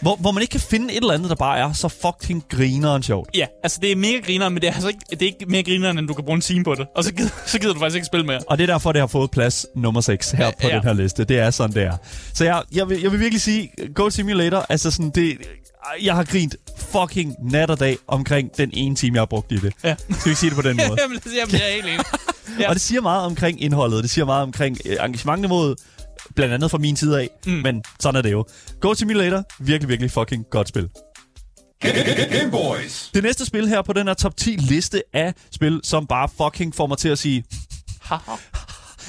[0.00, 3.02] hvor, hvor man ikke kan finde et eller andet, der bare er så fucking grineren
[3.02, 3.30] sjovt.
[3.34, 5.62] Ja, altså det er mega grineren, men det er altså ikke, det er ikke mere
[5.62, 6.86] grineren, end du kan bruge en time på det.
[6.96, 8.40] Og så gider, så gider du faktisk ikke spille mere.
[8.48, 10.74] Og det er derfor, det har fået plads nummer 6 her Ja, på ja.
[10.74, 11.24] den her liste.
[11.24, 11.96] Det er sådan, det er.
[12.34, 15.36] Så jeg, jeg, vil, jeg vil virkelig sige, Goat Simulator, altså sådan, det,
[16.02, 19.56] jeg har grint fucking nat og dag omkring den ene time, jeg har brugt i
[19.56, 19.72] det.
[19.84, 19.94] Ja.
[19.96, 20.98] Skal vi ikke sige det på den måde?
[21.02, 22.04] Jamen, jamen, jeg er helt enig.
[22.60, 22.68] Ja.
[22.68, 25.78] Og det siger meget omkring indholdet, det siger meget omkring øh, engagementniveauet,
[26.36, 27.52] blandt andet fra min side af, mm.
[27.52, 28.44] men sådan er det jo.
[28.80, 30.88] Goat Simulator, virkelig, virkelig fucking godt spil.
[31.80, 33.10] Game Boys.
[33.14, 36.74] Det næste spil her på den her top 10 liste af spil, som bare fucking
[36.74, 37.44] får mig til at sige,
[38.00, 38.32] Haha.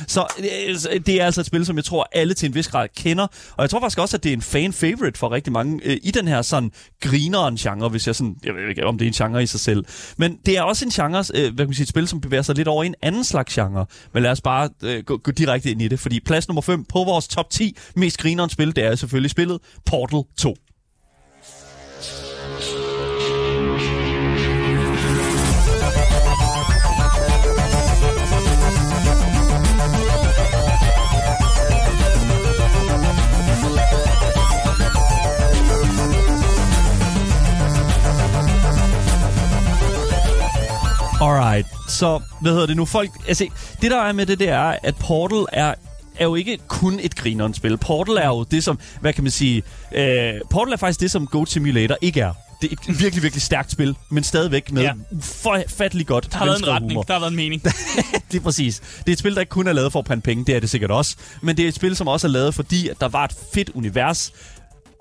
[0.07, 2.67] Så øh, altså, det er altså et spil, som jeg tror, alle til en vis
[2.67, 3.27] grad kender.
[3.51, 6.11] Og jeg tror faktisk også, at det er en fan-favorite for rigtig mange øh, i
[6.11, 8.35] den her sådan grineren genre, hvis jeg sådan...
[8.43, 9.85] Jeg ved ikke, om det er en genre i sig selv.
[10.17, 12.41] Men det er også en genre, øh, hvad kan man sige, et spil, som bevæger
[12.41, 13.85] sig lidt over i en anden slags genre.
[14.13, 16.85] Men lad os bare øh, gå, gå direkte ind i det, fordi plads nummer 5
[16.85, 20.55] på vores top 10 mest grineren spil, det er selvfølgelig spillet Portal 2.
[42.01, 42.85] så hvad hedder det nu?
[42.85, 43.47] Folk, altså,
[43.81, 45.73] det der er med det, det er, at Portal er
[46.19, 47.77] er jo ikke kun et grineren spil.
[47.77, 49.63] Portal er jo det som, hvad kan man sige,
[49.95, 52.33] øh, Portal er faktisk det, som Goat Simulator ikke er.
[52.61, 54.91] Det er et virkelig, virkelig stærkt spil, men stadigvæk med ja.
[55.11, 57.03] Ufattelig godt Der har været en retning, humor.
[57.03, 57.63] der har været en mening.
[58.31, 58.79] det er præcis.
[58.79, 60.59] Det er et spil, der ikke kun er lavet for at brænde penge, det er
[60.59, 61.15] det sikkert også.
[61.41, 63.69] Men det er et spil, som også er lavet, fordi at der var et fedt
[63.73, 64.31] univers,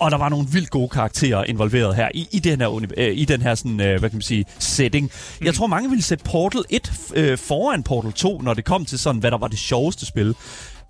[0.01, 3.25] og der var nogle vildt gode karakterer involveret her i, i den her, øh, i
[3.25, 5.11] den her sådan, øh, hvad kan man sige, setting.
[5.41, 5.47] Mm.
[5.47, 8.99] Jeg tror, mange ville sætte Portal 1 øh, foran Portal 2, når det kom til
[8.99, 10.35] sådan, hvad der var det sjoveste spil.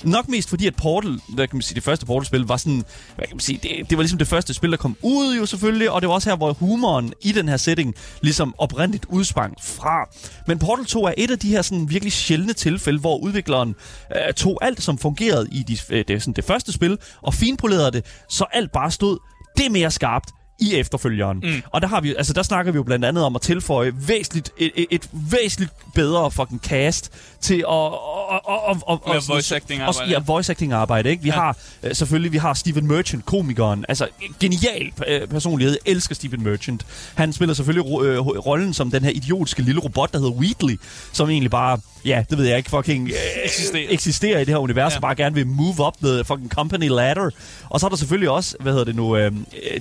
[0.04, 2.84] Nok mest fordi, at Portal, hvad kan man sige, det første Portal-spil var sådan,
[3.16, 5.46] hvad kan man sige, det, det var ligesom det første spil, der kom ud jo
[5.46, 9.54] selvfølgelig, og det var også her, hvor humoren i den her setting ligesom oprindeligt udsprang
[9.62, 10.08] fra.
[10.46, 13.74] Men Portal 2 er et af de her sådan virkelig sjældne tilfælde, hvor udvikleren
[14.16, 17.90] øh, tog alt, som fungerede i de, øh, det, sådan det første spil, og finpolerede
[17.92, 19.18] det, så alt bare stod
[19.56, 21.38] det mere skarpt i efterfølgeren.
[21.42, 21.62] Mm.
[21.70, 24.50] Og der, har vi, altså, der snakker vi jo blandt andet om at tilføje væsentligt,
[24.58, 27.64] et, et, et væsentligt bedre fucking cast til at...
[27.64, 30.18] Og, og, og, og, Med voice acting også, arbejde.
[30.18, 31.22] ja, voice acting arbejde, ikke?
[31.22, 31.34] Vi Ja.
[31.34, 33.84] har øh, selvfølgelig, vi har Stephen Merchant, komikeren.
[33.88, 35.76] Altså, en genial øh, personlighed.
[35.86, 36.86] Jeg elsker Stephen Merchant.
[37.14, 40.80] Han spiller selvfølgelig ro- øh, rollen som den her idiotiske lille robot, der hedder Wheatley,
[41.12, 43.86] som egentlig bare, ja, det ved jeg ikke, fucking øh, Eksisterer.
[43.90, 44.96] eksisterer i det her univers, Ja.
[44.96, 45.00] ja.
[45.00, 47.30] bare gerne vil move up the fucking company ladder.
[47.68, 49.32] Og så er der selvfølgelig også, hvad hedder det nu, øh,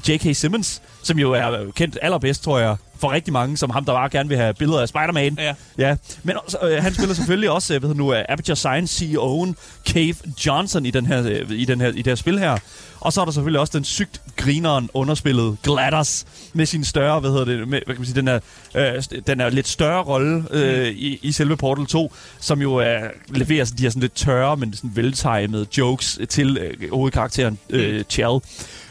[0.10, 0.36] J.K.
[0.36, 4.10] Simmons, som jo er kendt allerbedst, tror jeg, for rigtig mange, som ham, der bare
[4.10, 5.38] gerne vil have billeder af Spider-Man.
[5.40, 5.54] Ja.
[5.78, 9.06] Ja, men også, øh, han spiller selvfølgelig også, øh, hvad hedder nu, øh, Aperture Science
[9.06, 9.54] CEO'en
[9.88, 12.58] Cave Johnson i, den her, øh, i, den her, i det her spil her.
[13.00, 17.30] Og så er der selvfølgelig også den sygt grineren underspillet GLaDOS med sin større, hvad
[17.30, 18.40] hedder det, med, hvad kan man sige, den er,
[18.76, 23.02] øh, den er lidt større rolle øh, i, i selve Portal 2, som jo øh,
[23.28, 28.04] leverer sådan, de her sådan lidt tørre, men sådan veltimede jokes til øh, hovedkarakteren øh,
[28.10, 28.40] Chell.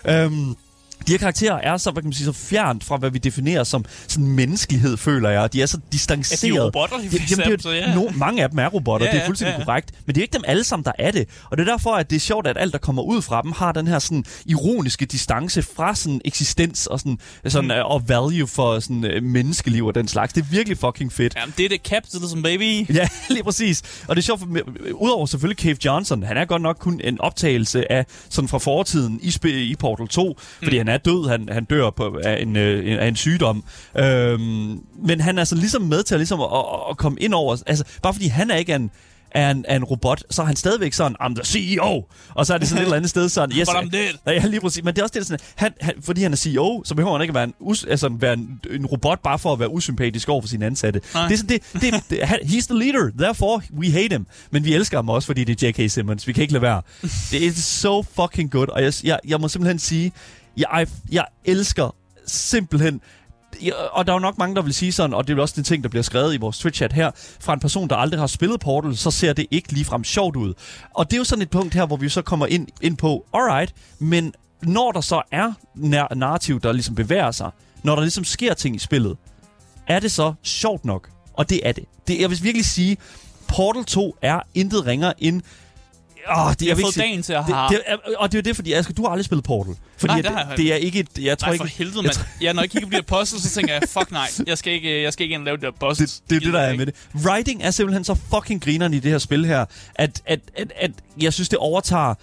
[0.08, 0.56] Øhm,
[1.08, 3.64] de her karakterer er så, hvad kan man sige, så fjernt fra, hvad vi definerer
[3.64, 5.52] som sådan menneskelighed, føler jeg.
[5.52, 6.42] De er så distanceret.
[6.42, 7.94] Ja, de er robotter, de fleste Jamen, det er, så ja.
[7.94, 9.64] no, mange af dem er robotter, Ja, det er ja, fuldstændig ja, ja.
[9.64, 9.90] korrekt.
[10.06, 11.28] Men det er ikke dem alle sammen, der er det.
[11.50, 13.52] Og det er derfor, at det er sjovt, at alt, der kommer ud fra dem,
[13.52, 17.84] har den her sådan ironiske distance fra sådan eksistens og, sådan, sådan, Mm.
[17.84, 20.32] og value for sådan, øh, menneskeliv og den slags.
[20.32, 21.34] Det er virkelig fucking fedt.
[21.36, 22.86] Jamen, det er det capitalism, baby.
[22.98, 23.82] Ja, lige præcis.
[24.08, 24.48] Og det er sjovt, for,
[24.94, 29.20] udover selvfølgelig Cave Johnson, han er godt nok kun en optagelse af sådan fra fortiden
[29.22, 30.78] i, i Portal 2, fordi Mm.
[30.86, 33.64] han er død, han, han dør på, af, en, øh, en- af en sygdom.
[33.98, 36.46] Øhm, men han er så ligesom med til at, ligesom at,
[36.90, 38.90] at, komme ind over, altså bare fordi han er ikke en
[39.30, 42.04] er en, er en robot, så er han stadigvæk sådan, I'm the CEO.
[42.34, 44.34] Og så er det sådan et eller andet sted sådan, yes, But I'm dead.
[44.42, 44.84] Ja, lige præcis.
[44.84, 47.22] Men det er også det, sådan, han, han, fordi han er CEO, så behøver han
[47.22, 50.28] ikke at være en, us, altså, være en, en robot bare for at være usympatisk
[50.28, 51.00] over for sine ansatte.
[51.14, 51.26] Nej.
[51.28, 54.26] Det er sådan, det, det, det, han- he's the leader, therefore we hate him.
[54.50, 55.90] Men vi elsker ham også, fordi det er J.K.
[55.90, 56.26] Simmons.
[56.26, 56.82] Vi kan ikke lade være.
[57.30, 58.68] Det er so fucking good.
[58.68, 60.12] Og jeg, jeg, jeg må simpelthen sige,
[60.58, 61.94] jeg, jeg elsker
[62.26, 63.00] simpelthen
[63.92, 65.54] og der er jo nok mange, der vil sige sådan, og det er jo også
[65.56, 68.26] den ting, der bliver skrevet i vores Twitch-chat her, fra en person, der aldrig har
[68.26, 70.54] spillet Portal, så ser det ikke ligefrem sjovt ud.
[70.94, 73.26] Og det er jo sådan et punkt her, hvor vi så kommer ind, ind på,
[73.34, 77.50] alright, men når der så er nar- narrativ, der ligesom bevæger sig,
[77.82, 79.16] når der ligesom sker ting i spillet,
[79.86, 81.08] er det så sjovt nok?
[81.32, 81.84] Og det er det.
[82.08, 82.96] det jeg vil virkelig sige,
[83.48, 85.42] Portal 2 er intet ringer end...
[86.36, 87.68] Oh, det, Jeg har fået dagen til at det, have...
[87.68, 89.74] det, er- og det er jo det, fordi Asger, du har aldrig spillet Portal.
[89.96, 90.98] Fordi Nej, det har det, jeg det er ikke...
[91.00, 92.16] et- Jeg tror Nej, ikke, for helvede, mand.
[92.40, 94.72] Ja, når jeg kigger på de her puzzles, så tænker jeg, fuck nej, jeg skal
[94.72, 96.12] ikke, jeg skal ikke ind og lave de her puzzles.
[96.20, 96.94] det, det er det, der er med det.
[97.24, 99.64] Writing er simpelthen så fucking grineren i det her spil her,
[99.94, 102.14] at, at, at, at jeg synes, det overtager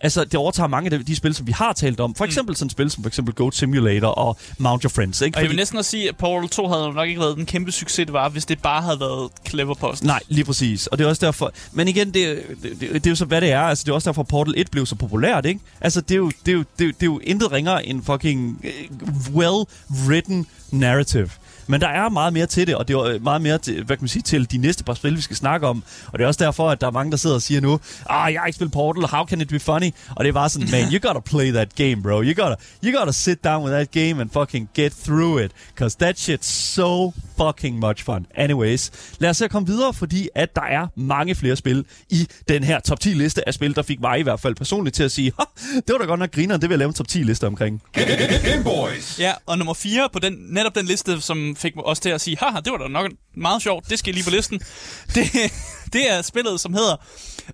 [0.00, 2.14] Altså, det overtager mange af de, spil, som vi har talt om.
[2.14, 5.20] For eksempel sådan et spil som for eksempel Goat Simulator og Mount Your Friends.
[5.20, 5.38] Ikke?
[5.38, 7.72] Og jeg vil næsten også sige, at Portal 2 havde nok ikke været den kæmpe
[7.72, 10.02] succes, det var, hvis det bare havde været clever puzzles.
[10.02, 10.86] Nej, lige præcis.
[10.86, 11.52] Og det er også derfor...
[11.72, 13.60] Men igen, det, det, det, det er jo så, hvad det er.
[13.60, 15.60] Altså, det er også derfor, Portal 1 blev så populært, ikke?
[15.80, 17.86] Altså, det er jo, det er jo, det er jo, det er jo intet ringere
[17.86, 18.64] end fucking
[19.02, 21.30] uh, well-written narrative.
[21.70, 23.96] Men der er meget mere til det, og det er øh, meget mere til, hvad
[23.96, 25.82] kan man sige, til de næste par spil, vi skal snakke om.
[26.06, 27.80] Og det er også derfor, at der er mange, der sidder og siger nu,
[28.10, 29.90] ah, jeg har ikke spillet Portal, how can it be funny?
[30.16, 32.22] Og det er bare sådan, man, you gotta play that game, bro.
[32.22, 32.54] You gotta,
[32.84, 35.52] you gotta sit down with that game and fucking get through it.
[35.78, 38.26] Cause that shit's so fucking much fun.
[38.34, 42.64] Anyways, lad os så komme videre, fordi at der er mange flere spil i den
[42.64, 45.12] her top 10 liste af spil, der fik mig i hvert fald personligt til at
[45.12, 47.18] sige, "Ha, det var da godt nok griner, det vil jeg lave en top 10
[47.22, 47.82] liste omkring.
[47.94, 49.18] Game Boys.
[49.18, 52.20] Ja, og nummer 4 på den, netop den liste, som fik mig også til at
[52.20, 54.60] sige, haha, det var da nok meget sjovt, det skal lige på listen.
[55.14, 55.52] Det,
[55.92, 56.96] det er spillet, som hedder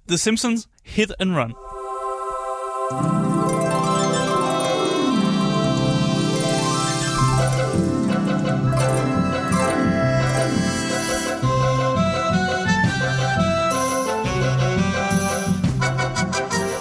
[0.09, 1.53] The Simpsons Hit and Run.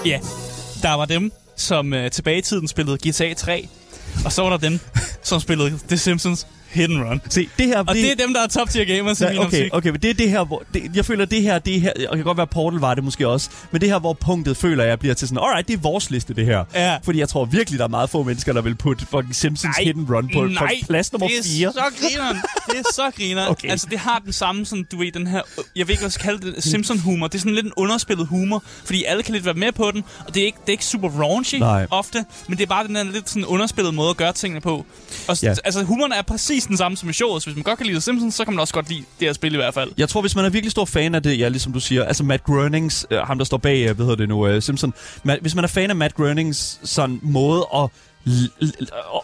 [0.06, 0.20] Ja,
[0.82, 3.68] der var dem, som øh, tilbage i tiden spillede GTA 3,
[4.26, 4.80] og så var der dem,
[5.24, 7.22] som spillede The Simpsons Hit and Run.
[7.30, 7.80] Se, det her...
[7.80, 9.74] Og det er dem, der er top tier gamers i min Ja, okay, optik.
[9.74, 10.64] okay, men det er det her, hvor...
[10.74, 11.90] Det, jeg føler, det her, det her...
[11.92, 13.50] Og det kan godt være, Portal var det måske også.
[13.72, 15.44] Men det her, hvor punktet føler jeg bliver til sådan...
[15.44, 16.64] Alright, det er vores liste, det her.
[16.74, 16.98] Ja.
[17.04, 19.88] Fordi jeg tror virkelig, der er meget få mennesker, der vil putte fucking Simpsons Hit
[19.98, 21.72] and Run på, på nej, plads nummer det er 4.
[21.74, 22.38] så grineren.
[22.68, 23.50] Det er så grineren.
[23.56, 23.70] Okay.
[23.70, 25.42] Altså, det har den samme, sådan, du ved, den her,
[25.76, 27.28] jeg ved ikke, hvad jeg skal kalde det, Simpson-humor.
[27.28, 30.04] Det er sådan lidt en underspillet humor, fordi alle kan lidt være med på den,
[30.28, 31.88] og det er ikke, det er ikke super raunchy Nej.
[31.92, 34.86] ofte, men det er bare den her lidt sådan underspillet måde at gøre tingene på.
[35.28, 35.50] Og, Ja.
[35.50, 35.56] ja.
[35.66, 37.96] altså, humoren er præcis den samme som i showet, så hvis man godt kan lide
[37.96, 39.92] The Simpsons, så kan man også godt lide det her spil i hvert fald.
[39.98, 42.24] Jeg tror, hvis man er virkelig stor fan af det, ja, ligesom du siger, altså
[42.24, 44.94] Matt Groenings, øh, ham der står bag, øh, hvad hedder det nu, øh, Simpson,
[45.28, 47.90] Ma- hvis man er fan af Matt Groenings sådan måde at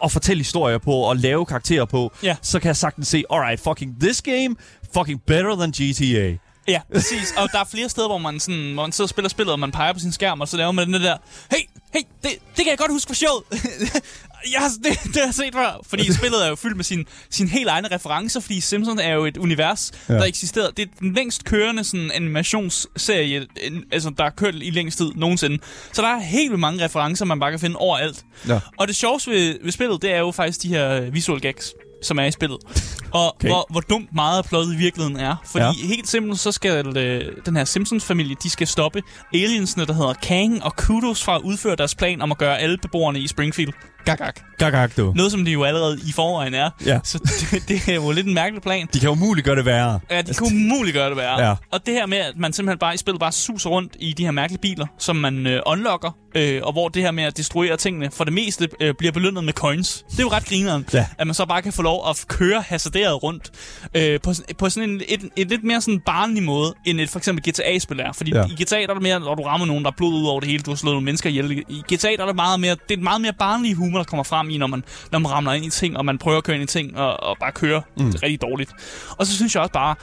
[0.03, 2.35] at fortælle historier på og lave karakterer på, Ja.
[2.41, 4.55] så kan jeg sagtens se, alright, fucking this game,
[4.93, 6.37] fucking better than GTA.
[6.67, 7.33] Ja, præcis.
[7.37, 9.59] Og der er flere steder, hvor man, sådan, hvor man sidder og spiller spillet, og
[9.59, 11.17] man peger på sin skærm, og så laver man den der,
[11.51, 11.57] hey,
[11.93, 13.43] hey, det, det kan jeg godt huske fra showet.
[14.53, 17.05] jeg har, det, det har jeg set før, fordi spillet er jo fyldt med sin,
[17.29, 20.13] sin helt egne referencer, fordi Simpsons er jo et univers, Ja.
[20.13, 20.71] der eksisterer.
[20.71, 25.11] Det er den længst kørende sådan, animationsserie, en- altså, der har kørt i længst tid
[25.15, 25.57] nogensinde.
[25.93, 28.23] Så der er helt vildt mange referencer, man bare kan finde overalt.
[28.47, 28.59] Ja.
[28.77, 31.73] Og det sjoveste ved, ved spillet, det er jo faktisk de her visual gags,
[32.03, 32.57] som er i spillet.
[33.13, 33.47] Og Okay.
[33.47, 35.35] hvor, hvor dumt meget af plottet i virkeligheden er.
[35.51, 35.71] Fordi ja.
[35.87, 39.01] helt simpelt, så skal øh, den her Simpsons-familie, de skal stoppe
[39.33, 42.77] aliensene, der hedder Kang og Kudos, fra at udføre deres plan om at gøre alle
[42.77, 43.73] beboerne i Springfield
[44.05, 44.39] gagak.
[44.57, 45.13] Gagag, du.
[45.15, 46.69] Noget, som de jo allerede i forvejen er.
[46.85, 46.99] Ja.
[47.03, 47.17] Så
[47.51, 48.87] det, det er jo lidt en mærkelig plan.
[48.93, 49.99] De kan jo umuligt gøre det værre.
[50.11, 51.47] Ja, de kunne umuligt gøre det værre.
[51.47, 51.55] Ja.
[51.71, 54.23] Og det her med, at man simpelthen bare i spillet bare suser rundt i de
[54.23, 57.77] her mærkelige biler, som man øh, unlocker, øh, og hvor det her med at destruere
[57.77, 60.05] tingene for det meste øh, bliver belønnet med coins.
[60.11, 61.05] Det er jo ret grineren, Ja.
[61.17, 63.51] at man så bare kan få lov at køre hasarderet rundt
[63.95, 67.19] øh, på, på sådan en, et, et lidt mere sådan barnlig måde, end et for
[67.19, 68.11] eksempel GTA-spil er.
[68.11, 68.43] Fordi Ja.
[68.45, 70.39] i GTA der er det mere, når du rammer nogen, der er blod ud over
[70.39, 71.51] det hele, du har slået nogle mennesker ihjel.
[71.51, 74.03] I GTA der er det meget mere, det er et meget mere barnlig humor, der
[74.05, 76.43] kommer frem i, når man, når man ramler ind i ting, og man prøver at
[76.43, 78.09] køre ind i ting, og, og bare køre mm.
[78.23, 78.71] rigtig dårligt.
[79.17, 79.95] Og så synes jeg også bare,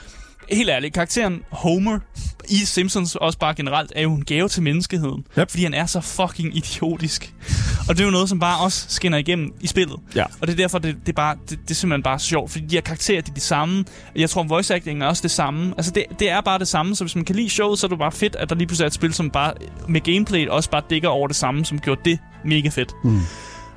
[0.51, 1.99] helt ærligt, karakteren Homer
[2.49, 5.25] i Simpsons også bare generelt er jo en gave til menneskeheden.
[5.39, 5.49] Yep.
[5.49, 7.33] Fordi han er så fucking idiotisk.
[7.89, 9.99] Og det er jo noget, som bare også skinner igennem i spillet.
[10.15, 10.23] Ja.
[10.41, 12.51] Og det er derfor, det, det, er, bare, det, det er simpelthen bare sjovt.
[12.51, 13.85] Fordi de her karakterer, de er de samme.
[14.15, 15.73] Jeg tror, voice acting er også det samme.
[15.77, 16.95] Altså, det, det er bare det samme.
[16.95, 18.85] Så hvis man kan lide showet, så er det bare fedt, at der lige pludselig
[18.85, 19.53] er et spil, som bare
[19.87, 22.93] med gameplay også bare dækker over det samme, som gjorde det mega fedt.
[23.03, 23.19] Mm.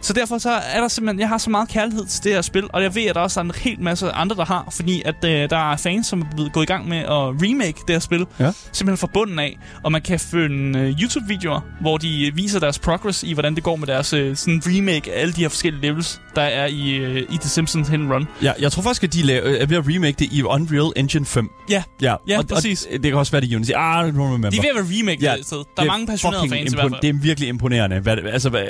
[0.02, 2.64] Så derfor så er der simpelthen, jeg har så meget kærlighed til det her spil,
[2.72, 5.24] og jeg ved, at der også er en helt masse andre, der har, fordi at
[5.24, 7.98] øh, der er fans, som er blevet gået i gang med at remake det her
[7.98, 8.52] spil, Ja.
[8.72, 12.78] simpelthen fra bunden af, og man kan finde øh, YouTube-videoer, hvor de øh, viser deres
[12.78, 15.82] progress i, hvordan det går med deres øh, sådan remake af alle de her forskellige
[15.82, 18.28] levels, der er i, øh, i The Simpsons Hit Run.
[18.42, 21.26] Ja, jeg tror faktisk, at de laver, er ved at remake det i Unreal Engine
[21.26, 21.50] 5.
[21.70, 22.84] Ja, Ja, Ja, og, præcis.
[22.94, 23.70] Og det kan også være, det er Unity.
[23.76, 24.50] Ah, I don't remember.
[24.50, 25.58] de er ved at remake Ja, det et sted.
[25.76, 27.00] Der er mange passionerede fans i hvert fald.
[27.02, 28.64] Det er virkelig imponerende, hvad, altså, hvad,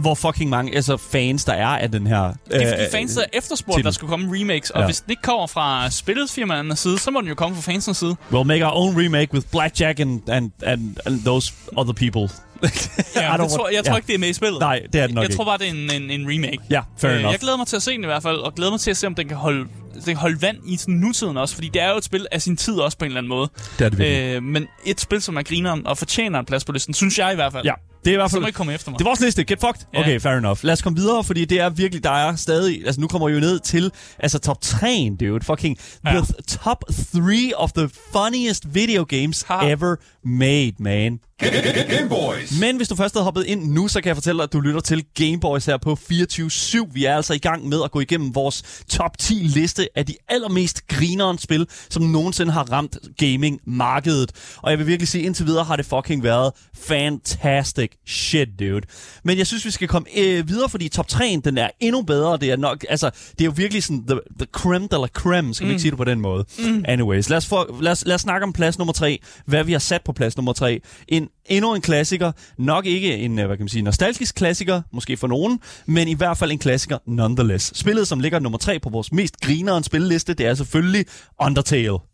[0.00, 2.22] hvor fucking mange altså, fans der er af den her...
[2.22, 4.86] Det er fordi øh, fans, der efterspurgt, til at der skulle komme remakes, og Ja.
[4.86, 8.16] hvis det ikke kommer fra spilletfirmaernes side, så må den jo komme fra fansens side.
[8.32, 12.28] We'll make our own remake with Blackjack and, and, and, and those other people.
[13.16, 13.96] Ja, det tror, jeg tror ja.
[13.96, 14.60] ikke, det er med i spillet.
[14.60, 15.36] Nej, det er den nok jeg ikke.
[15.36, 16.58] tror bare, det er en, en, en remake.
[16.70, 17.32] Ja, fair Øh, enough.
[17.32, 18.96] Jeg glæder mig til at se den i hvert fald, og glæder mig til at
[18.96, 19.66] se, om den kan holde,
[20.04, 22.56] kan holde vand i sådan nutiden også, fordi det er jo et spil af sin
[22.56, 23.48] tid også på en eller anden måde.
[23.78, 24.36] Det er det virkelig.
[24.36, 27.32] Øh, men et spil, som er grineren og fortjener en plads på listen, synes jeg
[27.32, 27.64] i hvert fald.
[27.64, 27.72] Ja,
[28.04, 28.42] det er i hvert Så fald...
[28.42, 28.98] må I komme efter mig.
[28.98, 29.44] Det er vores liste.
[29.44, 29.86] Get fucked.
[29.94, 30.00] Ja.
[30.00, 30.58] Okay, fair enough.
[30.62, 32.86] Lad os komme videre, fordi det er virkelig, der er stadig...
[32.86, 33.90] Altså, nu kommer vi jo ned til...
[34.18, 35.44] Altså, top 3, dude.
[35.44, 35.76] Fucking...
[36.04, 36.10] Ja.
[36.10, 36.24] The
[36.64, 39.68] top 3 of the funniest video games Ha.
[39.70, 41.20] ever made, man.
[41.40, 42.60] Game Boys.
[42.60, 44.60] Men hvis du først er hoppet ind nu, så kan jeg fortælle dig, at du
[44.60, 46.92] lytter til Gameboys her på 24-7.
[46.92, 50.14] Vi er altså i gang med at gå igennem vores top 10 liste af de
[50.28, 54.32] allermest grineren spil, som nogensinde har ramt gaming-markedet.
[54.56, 58.80] Og jeg vil virkelig sige, indtil videre har det fucking været fantastic shit, dude.
[59.24, 62.36] Men jeg synes, vi skal komme øh, videre, fordi top 3'en, den er endnu bedre.
[62.36, 65.54] Det er nok, altså, det er jo virkelig sådan the, the creme de la creme,
[65.54, 65.68] skal mm.
[65.68, 66.44] vi ikke sige det på den måde.
[66.58, 66.84] Mm.
[66.88, 69.18] Anyways, lad os, få, lad, os, lad os snakke om plads nummer 3.
[69.46, 70.80] Hvad vi har sat på plads nummer 3.
[71.08, 72.32] En endnu en klassiker.
[72.58, 76.14] Nok ikke en, øh, hvad kan man sige, nostalgisk klassiker, måske for nogen, men i
[76.14, 77.78] hvert fald en klassiker nonetheless.
[77.78, 81.06] Spillet, som ligger nummer 3 på vores mest grineren spilleliste, det er selvfølgelig
[81.40, 82.09] Undertale.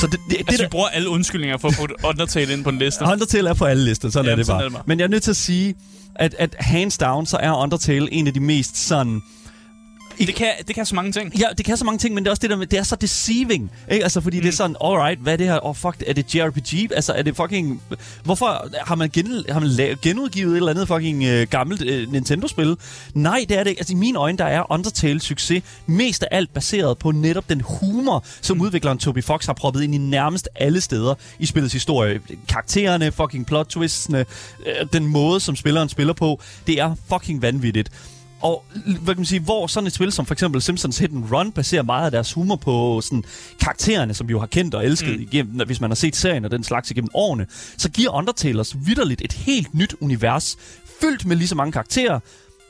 [0.00, 2.64] Så det, det, det, Altså, der- vi bruger alle undskyldninger for at putte Undertale ind
[2.64, 3.04] på en liste.
[3.04, 4.58] Undertale er på alle lister, sådan Jamen, er det bare.
[4.60, 4.82] er det bare.
[4.86, 5.74] Men jeg er nødt til at sige,
[6.14, 9.22] at, at hands down, så er Undertale en af de mest sådan...
[10.18, 11.38] Det kan, det kan så mange ting.
[11.38, 12.82] Ja, det kan så mange ting, men det er også det der med, det er
[12.82, 14.02] så deceiving, ikke?
[14.02, 14.42] Altså, fordi mm.
[14.42, 15.64] det er sådan, alright, hvad er det her?
[15.64, 16.92] Åh, oh, fuck, er det JRPG?
[16.94, 17.82] Altså, er det fucking...
[18.24, 22.12] Hvorfor har man, gen, har man la- genudgivet et eller andet fucking øh, gammelt øh,
[22.12, 22.76] Nintendo-spil?
[23.14, 23.80] Nej, det er det ikke.
[23.80, 27.60] Altså, i mine øjne, der er Undertale succes mest af alt baseret på netop den
[27.60, 32.20] humor, som udvikleren Toby Fox har proppet ind i nærmest alle steder i spillets historie.
[32.48, 34.18] Karaktererne, fucking plot twistsene,
[34.66, 37.90] øh, den måde, som spilleren spiller på, det er fucking vanvittigt.
[38.40, 41.32] Og hvad kan man sige, hvor sådan et spil som for eksempel Simpsons Hit and
[41.32, 43.24] Run baserer meget af deres humor på sådan
[43.60, 45.22] karaktererne, som vi jo har kendt og elsket mm.
[45.22, 47.46] igennem, hvis man har set serien og den slags igennem årene,
[47.76, 50.56] så giver Undertale os vidderligt et helt nyt univers,
[51.00, 52.20] fyldt med lige så mange karakterer,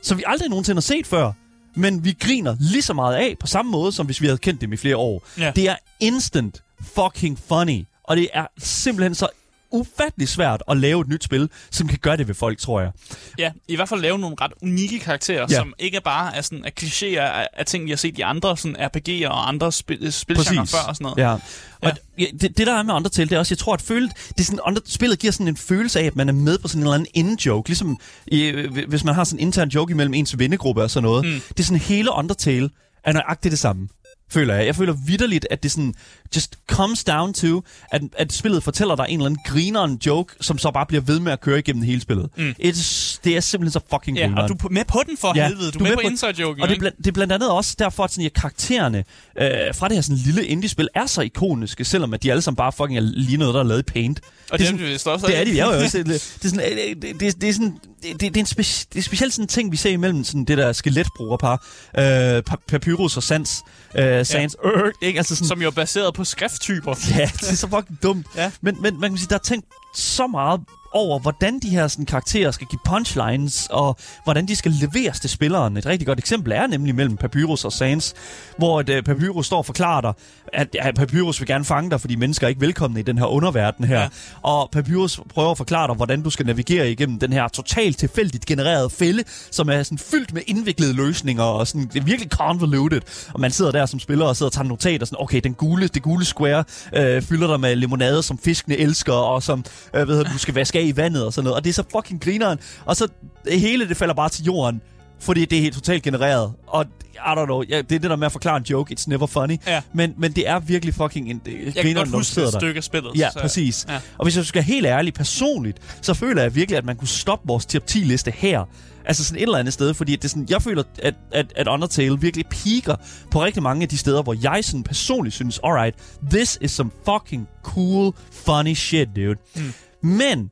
[0.01, 1.31] som vi aldrig nogensinde har set før.
[1.75, 4.61] Men vi griner lige så meget af, på samme måde, som hvis vi havde kendt
[4.61, 5.27] dem i flere år.
[5.37, 5.51] Ja.
[5.55, 9.27] Det er instant fucking funny, og det er simpelthen så
[9.71, 12.91] ufattelig svært at lave et nyt spil, som kan gøre det ved folk, tror jeg.
[13.39, 15.55] Ja, i hvert fald lave nogle ret unikke karakterer, Ja.
[15.55, 18.57] som ikke bare er sådan af klichéer af, af ting, vi har set i andre
[18.57, 21.17] sådan RPG'er og andre spil, spilgenre før og sådan noget.
[21.17, 21.31] Ja.
[21.31, 21.39] Og
[21.83, 21.91] Ja.
[22.19, 24.39] ja, det, det, der er med Undertale, det er også, jeg tror, at føle, det
[24.39, 26.81] er sådan, under, spillet giver sådan en følelse af, at man er med på sådan
[26.81, 27.69] en eller anden in-joke.
[27.69, 27.99] Ligesom
[28.31, 31.25] øh, hvis man har sådan en intern joke imellem ens vennegruppe og sådan noget.
[31.25, 31.31] Mm.
[31.49, 32.69] Det er sådan hele Undertale
[33.03, 33.87] er nøjagtigt det samme.
[34.31, 34.65] Føler jeg.
[34.65, 35.93] Jeg føler vidderligt, at det sådan
[36.35, 40.57] just comes down to, at, at spillet fortæller dig en eller anden grineren joke, som
[40.57, 42.29] så bare bliver ved med at køre igennem hele spillet.
[42.37, 42.49] Mm.
[42.63, 44.51] It's, det er simpelthen så fucking Ja, grineren.
[44.51, 45.71] og du er med på den for Ja, helvede.
[45.71, 48.03] Du, er med, på inside-joken, Og det er, blandt, det er blandt andet også derfor,
[48.03, 48.97] at sådan, at karaktererne
[49.41, 52.55] øh, fra det her sådan, lille indie-spil er så ikoniske, selvom at de alle sammen
[52.55, 54.19] bare fucking er lige noget, der er lavet i Paint.
[54.51, 55.97] Og det er sådan, de vist også, det er de, jeg jo også.
[55.97, 58.45] Det, det, er sådan, øh, det, det, det er sådan, det, det, det er en
[58.59, 61.65] speci- det er specielt sådan en ting, vi ser imellem sådan det der skeletbrugerpar,
[61.97, 63.63] øh, Pa- Papyrus og Sans,
[63.95, 64.69] øh, Sans, ja.
[64.69, 65.17] øh, ikke?
[65.17, 66.95] Altså sådan, Som jo er baseret på skrifttyper.
[67.17, 68.27] Ja, det er så fucking dumt.
[68.35, 68.51] Ja.
[68.61, 69.65] Men, men man kan sige, der er tænkt
[69.95, 70.61] så meget
[70.97, 75.29] over, hvordan de her sådan, karakterer skal give punchlines, og hvordan de skal leveres til
[75.29, 75.77] spilleren.
[75.77, 78.13] Et rigtig godt eksempel er nemlig mellem Papyrus og Sans,
[78.57, 80.13] hvor et, uh, Papyrus står og forklarer dig,
[80.53, 83.25] at, at Papyrus vil gerne fange dig, fordi mennesker er ikke velkomne i den her
[83.25, 83.97] underverden her.
[83.97, 84.01] Ja.
[84.01, 84.09] Ja.
[84.41, 88.45] Og Papyrus prøver at forklare dig, hvordan du skal navigere igennem den her totalt tilfældigt
[88.45, 93.01] genererede fælde, som er sådan fyldt med indviklede løsninger, og sådan, det er virkelig convoluted.
[93.33, 95.87] Og man sidder der som spiller og sidder og tager notater, sådan, okay, den gule,
[95.87, 100.23] det gule square øh, fylder dig med limonade, som fiskene elsker, og som øh, ved,
[100.23, 101.55] du, du skal vaske af i vandet og sådan noget.
[101.55, 102.59] Og det er så fucking grineren.
[102.85, 103.07] Og så
[103.51, 104.81] hele, det falder bare til jorden,
[105.19, 106.53] fordi det er helt totalt genereret.
[106.67, 106.85] Og
[107.15, 109.27] I don't know, ja, det er det der med at forklare en joke, it's never
[109.27, 109.57] funny.
[109.67, 109.81] Ja.
[109.93, 113.11] Men, men det er virkelig fucking en, Jeg kan godt huske et stykke af spillet.
[113.15, 113.85] Ja, så- præcis.
[113.89, 113.99] Ja.
[114.17, 117.07] Og hvis jeg skal være helt ærlig personligt, så føler jeg virkelig, at man kunne
[117.07, 118.63] stoppe vores top 10 liste her.
[119.05, 121.67] Altså sådan et eller andet sted, fordi det er sådan, jeg føler, at, at, at
[121.67, 122.95] Undertale virkelig piker
[123.31, 125.95] på rigtig mange af de steder, hvor jeg sådan personligt synes, alright,
[126.31, 129.35] this is some fucking cool, funny shit, dude.
[129.55, 129.73] Mm.
[130.09, 130.49] Men,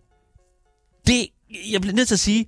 [1.08, 1.28] det,
[1.72, 2.46] jeg bliver nødt til at sige,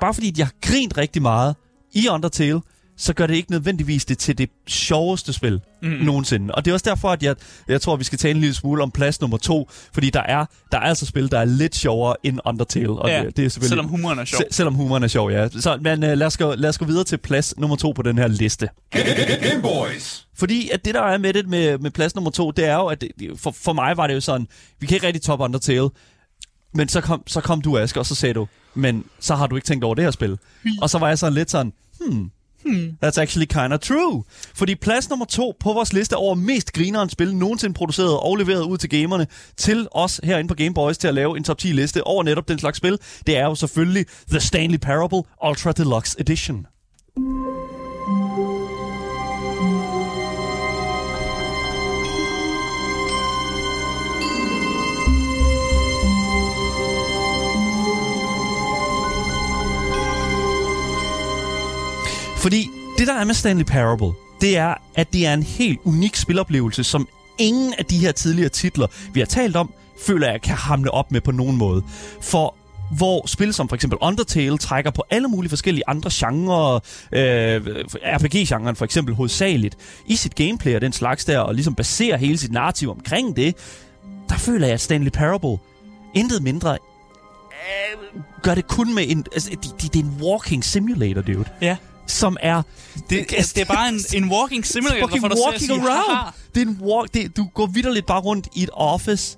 [0.00, 1.56] bare fordi jeg har grint rigtig meget
[1.92, 2.60] i Undertale,
[2.96, 5.88] så gør det ikke nødvendigvis det til det sjoveste spil mm.
[5.88, 6.54] nogensinde.
[6.54, 7.36] Og det er også derfor, at jeg,
[7.68, 10.22] jeg tror, at vi skal tale en lille smule om plads nummer to, fordi der
[10.22, 12.90] er, der er altså spil, der er lidt sjovere end Undertale.
[12.90, 14.40] Og Ja, det, det er selvfølgelig, selvom humoren er sjov.
[14.40, 15.48] Se, selvom humoren er sjov, ja.
[15.48, 18.02] Så, men uh, lad, os gå, lad os gå videre til plads nummer to på
[18.02, 18.68] den her liste.
[18.92, 20.26] Game Boys.
[20.36, 22.86] Fordi at det, der er med det med, med plads nummer to, det er jo,
[22.86, 24.46] at det, for, for mig var det jo sådan,
[24.80, 25.88] vi kan ikke rigtig top Undertale,
[26.74, 29.56] men så kom, så kom du, Aske, og så sagde du, men så har du
[29.56, 30.38] ikke tænkt over det her spil.
[30.82, 32.30] Og så var jeg sådan lidt sådan, hmm,
[33.04, 34.24] That's actually kind of true.
[34.54, 38.62] Fordi plads nummer to på vores liste over mest grineren spil nogensinde produceret og leveret
[38.62, 41.68] ud til gamerne, til os herinde på Game Boys til at lave en top 10
[41.68, 46.20] liste over netop den slags spil, det er jo selvfølgelig The Stanley Parable Ultra Deluxe
[46.20, 46.66] Edition.
[62.44, 66.16] Fordi det, der er med Stanley Parable, det er, at det er en helt unik
[66.16, 69.72] spiloplevelse, som ingen af de her tidligere titler, vi har talt om,
[70.06, 71.82] føler jeg kan hamle op med på nogen måde.
[72.20, 72.54] For
[72.96, 76.74] hvor spil som for eksempel Undertale trækker på alle mulige forskellige andre genrer,
[77.12, 77.60] øh,
[78.04, 79.76] RPG-genren for eksempel hovedsageligt,
[80.06, 83.56] i sit gameplay og den slags der, og ligesom baserer hele sit narrativ omkring det,
[84.28, 85.58] der føler jeg, at Stanley Parable
[86.14, 89.26] intet mindre øh, gør det kun med en...
[89.32, 91.44] Altså, det, det, det er en walking simulator, dude.
[91.62, 91.76] Ja.
[92.06, 92.62] Som er...
[93.10, 95.80] Det, det er bare en, en walking simulator, fucking for dig til at walking sige,
[95.80, 96.16] around.
[96.16, 96.30] haha.
[96.54, 99.36] Det er en walk, det, du går vidderligt bare rundt i et office,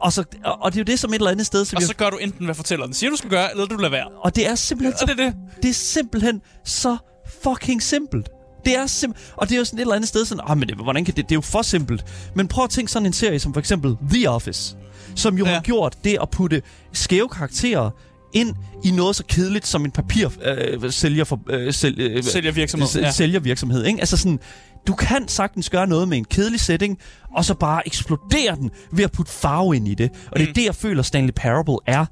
[0.00, 1.82] og, så, og, og det er jo det som et eller andet sted, så Og
[1.82, 4.06] så gør du enten, hvad fortælleren siger, du skal gøre, eller du lader være.
[4.22, 5.34] og det er simpelthen så, det er det.
[5.62, 6.96] det er simpelthen så
[7.42, 8.28] fucking simpelt.
[8.64, 10.68] Det er simpelt, og det er jo sådan et eller andet sted sådan, ah, men
[10.68, 12.04] det, hvordan kan det, det er jo for simpelt.
[12.34, 14.76] Men prøv at tænke sådan en serie som for eksempel The Office,
[15.14, 15.44] som jo.
[15.44, 15.54] Ja.
[15.54, 17.90] har gjort det at putte skæve karakterer
[18.34, 18.54] ind
[18.84, 23.10] i noget så kedeligt som en papir øh, sælger for øh, øh, Sælgervirksomhed, s- ja.
[23.10, 24.00] sælgervirksomhed, ikke?
[24.00, 24.38] Altså sådan,
[24.86, 26.98] du kan sagtens gøre noget med en kedelig setting,
[27.36, 30.10] og så bare eksplodere den ved at putte farve ind i det.
[30.32, 32.04] Og det er det, jeg føler, Stanley Parable er.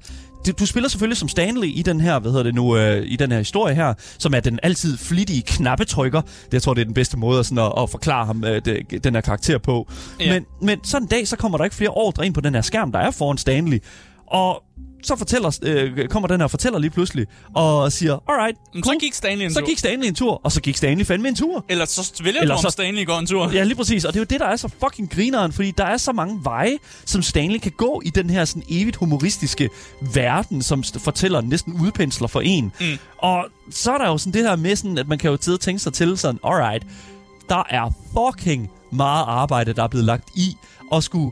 [0.47, 3.15] Du, du spiller selvfølgelig som Stanley i den her, hvad hedder det nu, øh, i
[3.15, 6.21] den her historie her, som er den altid flittige knappetrykker.
[6.21, 8.61] Det, jeg tror, det er den bedste måde at, sådan, at, at forklare ham øh,
[8.65, 9.91] det, den her karakter på.
[10.19, 10.33] Ja.
[10.33, 12.61] Men, men sådan en dag, så kommer der ikke flere ordre ind på den her
[12.61, 13.79] skærm, der er foran Stanley.
[14.27, 14.63] Og
[15.05, 19.13] så fortæller, øh, kommer den her fortæller lige pludselig og siger, alright, Men så gik
[19.13, 19.67] Stanley en så tur.
[19.67, 21.65] gik Stanley en tur, og så gik Stanley fandme en tur.
[21.69, 23.51] Eller så vælger Eller du, om så- Stanley går en tur.
[23.51, 24.05] Ja, lige præcis.
[24.05, 26.39] Og det er jo det, der er så fucking grineren, fordi der er så mange
[26.43, 29.69] veje, som Stanley kan gå i den her sådan evigt humoristiske
[30.13, 32.71] verden, som st- fortæller næsten udpensler for en.
[32.79, 32.85] Mm.
[33.17, 35.57] Og så er der jo sådan det her med sådan, at man kan jo tid
[35.57, 36.85] tænke sig til sådan, alright,
[37.49, 40.55] der er fucking meget arbejde, der er blevet lagt i
[40.97, 41.31] at skulle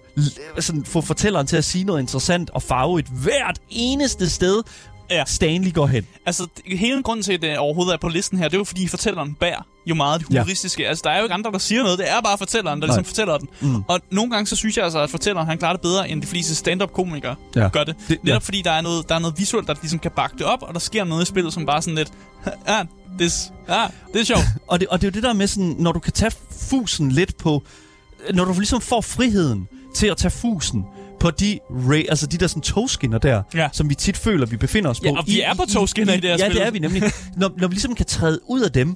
[0.59, 4.63] sådan, få fortælleren til at sige noget interessant og farve et hvert eneste sted,
[5.11, 5.23] Ja.
[5.27, 6.07] Stanley går hen.
[6.25, 8.87] Altså, hele grunden til, at det overhovedet er på listen her, det er jo fordi
[8.87, 10.39] fortælleren bærer jo meget det Ja.
[10.39, 10.87] humoristiske.
[10.87, 11.99] Altså, der er jo ikke andre, der siger noget.
[11.99, 12.95] Det er bare fortælleren, der Nej.
[12.95, 13.47] ligesom fortæller den.
[13.61, 13.83] Mm.
[13.87, 16.27] Og nogle gange, så synes jeg altså, at fortælleren, han klarer det bedre, end de
[16.27, 17.69] fleste stand-up-komikere Ja.
[17.73, 17.95] gør det.
[17.99, 18.19] Det- det ja.
[18.23, 20.61] Netop fordi, der er, noget, der er noget visuelt, der ligesom kan bakke det op,
[20.63, 22.11] og der sker noget i spillet, som bare sådan lidt...
[22.67, 22.83] Ja,
[23.19, 23.33] det,
[23.69, 24.43] ja, det er sjovt.
[24.67, 26.31] Og det, og det er jo det der med sådan, når du kan tage
[26.69, 27.63] fusen lidt på...
[28.33, 30.83] Når du ligesom får friheden til at tage fusen
[31.19, 33.69] på de, ray, altså de der sådan togskinner der, Ja.
[33.71, 35.05] som vi tit føler, vi befinder os på.
[35.05, 36.55] Ja, og vi er på togskinner i det her Ja, spil.
[36.55, 37.03] det er vi nemlig.
[37.37, 38.95] når, når vi ligesom kan træde ud af dem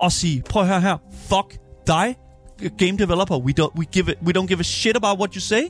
[0.00, 0.96] og sige, prøv at høre her,
[1.28, 2.14] fuck dig,
[2.78, 5.40] game developer, we don't, we give it, we don't give a shit about what you
[5.40, 5.62] say.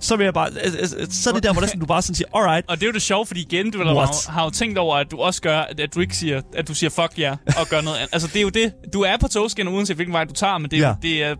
[0.00, 2.02] Så vil jeg bare, altså, altså, så er det der, hvor der sådan, du bare
[2.02, 4.50] sådan siger, alright, Og det er jo det sjove, fordi igen, du har, har jo
[4.50, 7.32] tænkt over, at du også gør, at, du ikke siger, at du siger fuck ja,
[7.60, 8.08] og gør noget andet.
[8.12, 8.72] Altså, det er jo det.
[8.92, 10.94] Du er på togskinner, uanset hvilken vej du tager, men det er, ja.
[11.02, 11.34] det er,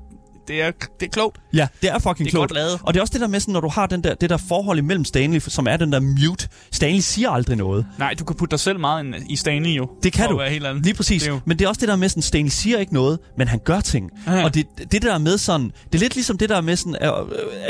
[0.49, 0.71] det er,
[1.01, 1.41] det er klogt.
[1.53, 2.49] Ja, det er fucking Det er klogt.
[2.51, 2.81] godt lavet.
[2.83, 4.37] Og det er også det der med, sådan, når du har den der, det der
[4.37, 6.49] forhold imellem Stanley, som er den der mute.
[6.73, 7.87] Stanley siger aldrig noget.
[7.99, 9.91] Nej, du kan putte dig selv meget i Stanley jo.
[10.03, 10.41] Det kan du.
[10.41, 10.85] Helt andet.
[10.85, 11.23] Lige præcis.
[11.23, 13.49] Det er Men det er også det der med, sådan, Stanley siger ikke noget, men
[13.49, 14.11] han gør ting.
[14.27, 14.45] Ja.
[14.45, 17.09] Og det, det der med sådan, det er lidt ligesom det der med sådan, øh,
[17.09, 17.15] øh,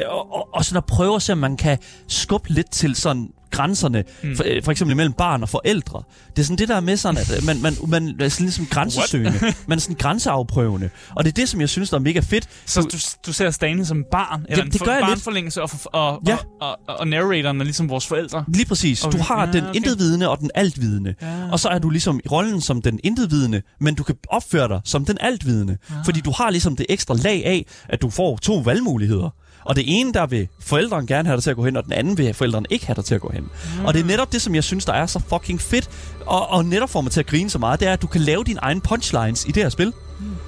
[0.09, 3.29] og, og, og sådan at prøve at se, om man kan skubbe lidt til sådan
[3.51, 4.37] grænserne, mm.
[4.37, 6.03] for, øh, for eksempel mellem barn og forældre.
[6.37, 8.67] Det er sådan det der med sådan, at øh, man, man, man er sådan ligesom
[8.67, 9.41] grænsesøgende.
[9.69, 10.91] man er sådan grænseafprøvende.
[11.17, 12.49] Og det er det, som jeg synes, der er mega fedt.
[12.67, 12.97] Så du,
[13.27, 15.09] du ser Stanley som barn, eller det en gør jeg lidt.
[15.11, 16.37] barnforlængelse, og, og, Ja.
[16.61, 18.45] og, og, og, narratoren er ligesom vores forældre.
[18.49, 19.05] Lige præcis.
[19.05, 19.19] Okay.
[19.19, 19.75] Du har Ja, den okay.
[19.77, 21.15] intetvidende og den altvidende.
[21.23, 21.51] Ja.
[21.53, 24.81] Og så er du ligesom i rollen som den intetvidende, men du kan opføre dig
[24.85, 25.77] som den altvidende.
[25.91, 25.97] Ah.
[26.05, 29.31] Fordi du har ligesom det ekstra lag af, at du får to valgmuligheder.
[29.69, 31.93] Og det ene, der vil forældrene gerne have dig til at gå hen, og den
[31.93, 33.49] anden vil forældrene ikke have dig til at gå hen.
[33.85, 35.91] Og det er netop det, som jeg synes, der er så fucking fedt,
[36.27, 38.21] og, og netop får mig til at grine så meget, det er, at du kan
[38.21, 39.93] lave dine egne punchlines i det her spil.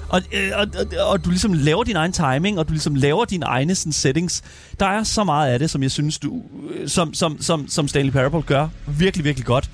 [0.09, 3.25] Og, øh, og, og, og du ligesom laver din egen timing, og du ligesom laver
[3.25, 4.43] dine egne sådan, settings.
[4.79, 6.41] Der er så meget af det, som jeg synes, du,
[6.73, 9.69] øh, som, som, som, som Stanley Parable gør virkelig, virkelig godt.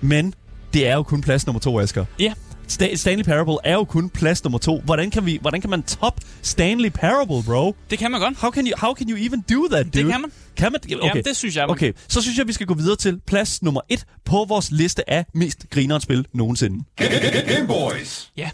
[0.00, 0.34] Men
[0.74, 2.04] det er jo kun plads nummer to, Asger.
[2.18, 2.32] Ja.
[2.68, 4.80] Sta- Stanley Parable er jo kun plads nummer to.
[4.80, 7.76] Hvordan kan, vi, hvordan kan man top Stanley Parable, bro?
[7.90, 8.38] Det kan man godt.
[8.38, 10.02] How can you, how can you even do that, dude?
[10.04, 10.32] Det kan man.
[10.56, 10.80] Kan man?
[10.84, 11.06] Okay.
[11.08, 11.62] Jamen, det synes jeg.
[11.66, 14.70] man- Okay, så synes jeg, vi skal gå videre til plads nummer et på vores
[14.70, 16.84] liste af mest grineren spil nogensinde.
[17.48, 18.32] Game Boys.
[18.36, 18.50] Ja.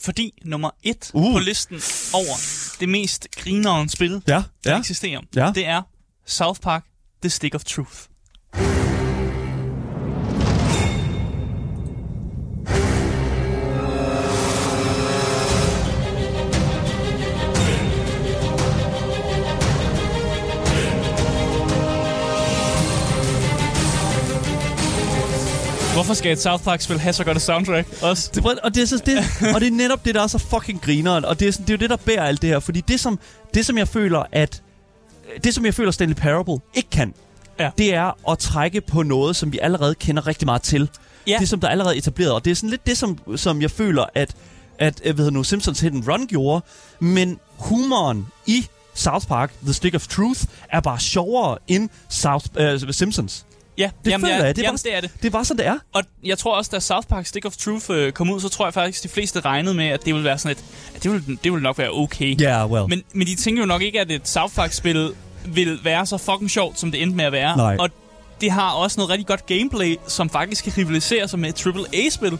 [0.00, 1.32] Fordi nummer et Uh.
[1.32, 1.80] på listen
[2.14, 2.34] over
[2.80, 4.78] det mest grinerende spil, Ja, der ja.
[4.78, 5.52] eksisterer, Ja.
[5.54, 5.82] det er
[6.26, 6.84] South Park
[7.22, 8.85] The Stick of Truth.
[26.06, 28.30] Hvorfor skal et South Park-spil have så godt et soundtrack også?
[28.34, 29.18] Det, og, det er så, det,
[29.54, 31.24] og det er netop det, der er så fucking grineren.
[31.24, 32.60] Og det er, sådan, det er jo det, der bærer alt det her.
[32.60, 33.18] Fordi det, som,
[33.54, 34.62] det, som jeg føler, at...
[35.44, 37.14] Det, som jeg føler, Stanley Parable ikke kan,
[37.60, 37.70] Ja.
[37.78, 40.88] det er at trække på noget, som vi allerede kender rigtig meget til.
[41.26, 41.36] Ja.
[41.40, 42.32] Det, som der er allerede etableret.
[42.32, 44.34] Og det er sådan lidt det, som, som jeg føler, at,
[44.78, 46.64] at øh, hvad hedder nu, Simpsons Hit and Run gjorde.
[47.00, 50.40] Men humoren i South Park, The Stick of Truth,
[50.70, 53.46] er bare sjovere end South, øh, Simpsons.
[53.78, 54.56] Ja, Det jamen, føler ja, jeg.
[54.56, 55.22] Det er, jamen, bare, det er det.
[55.22, 55.78] det bare sådan, det er.
[55.94, 58.66] Og jeg tror også, da South Park Stick of Truth øh, kom ud, så tror
[58.66, 60.64] jeg faktisk, de fleste regnede med, at det ville være sådan et...
[60.96, 62.40] At det ville, det ville nok være okay.
[62.40, 62.88] Ja, yeah, well.
[62.88, 65.12] Men, men de tænker jo nok ikke, at et South Park-spil
[65.46, 67.56] vil være så fucking sjovt, som det endte med at være.
[67.56, 67.76] Nej.
[67.78, 67.90] Og
[68.40, 72.38] det har også noget rigtig godt gameplay, som faktisk kan rivalisere sig med et AAA-spil.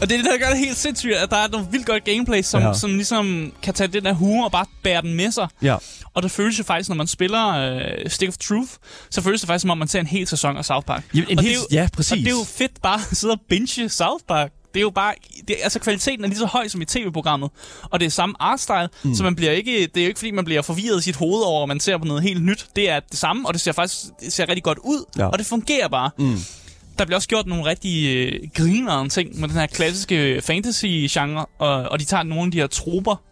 [0.00, 2.04] Og det er det, der gør det helt sindssygt, at der er noget vildt godt
[2.04, 2.66] gameplay, som, Ja.
[2.68, 2.74] ja.
[2.74, 5.48] som ligesom kan tage den der humor og bare bære den med sig.
[5.62, 5.76] ja.
[6.14, 8.70] Og det føles jo faktisk, når man spiller øh, Stick of Truth,
[9.10, 11.02] så føles det faktisk, som om man ser en hel sæson af South Park.
[11.14, 12.12] Jamen, en og hel- det er jo, ja, præcis.
[12.12, 14.52] Og det er jo fedt bare at sidde og binge South Park.
[14.74, 15.14] Det er jo bare,
[15.48, 17.50] det, altså kvaliteten er lige så høj som i tv-programmet.
[17.82, 19.14] Og det er samme artstyle, mm.
[19.14, 21.42] så man bliver ikke, det er jo ikke fordi, man bliver forvirret i sit hoved
[21.42, 22.66] over, at man ser på noget helt nyt.
[22.76, 25.04] Det er det samme, og det ser faktisk det ser rigtig godt ud.
[25.18, 25.26] Ja.
[25.26, 26.10] Og det fungerer bare.
[26.18, 26.38] Mm.
[26.98, 31.82] Der bliver også gjort nogle rigtig øh, grinerende ting med den her klassiske fantasy-genre, og,
[31.82, 33.22] og de tager nogle af de her troper,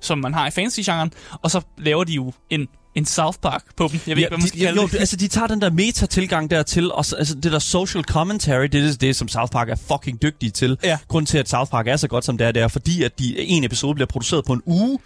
[0.00, 1.12] som man har i fantasy-genren,
[1.42, 4.00] og så laver de jo en, en South Park på dem.
[4.06, 4.98] Jeg ved ikke, hvad man skal de, kalde jo, det.
[4.98, 8.74] altså, de tager den der meta-tilgang dertil, og så, altså, det der social commentary, det
[8.74, 10.78] er det, det, som South Park er fucking dygtige til.
[10.82, 10.98] Ja.
[11.08, 13.18] Grunden til, at South Park er så godt, som det er, det er, fordi at
[13.18, 14.98] de, en episode bliver produceret på en uge,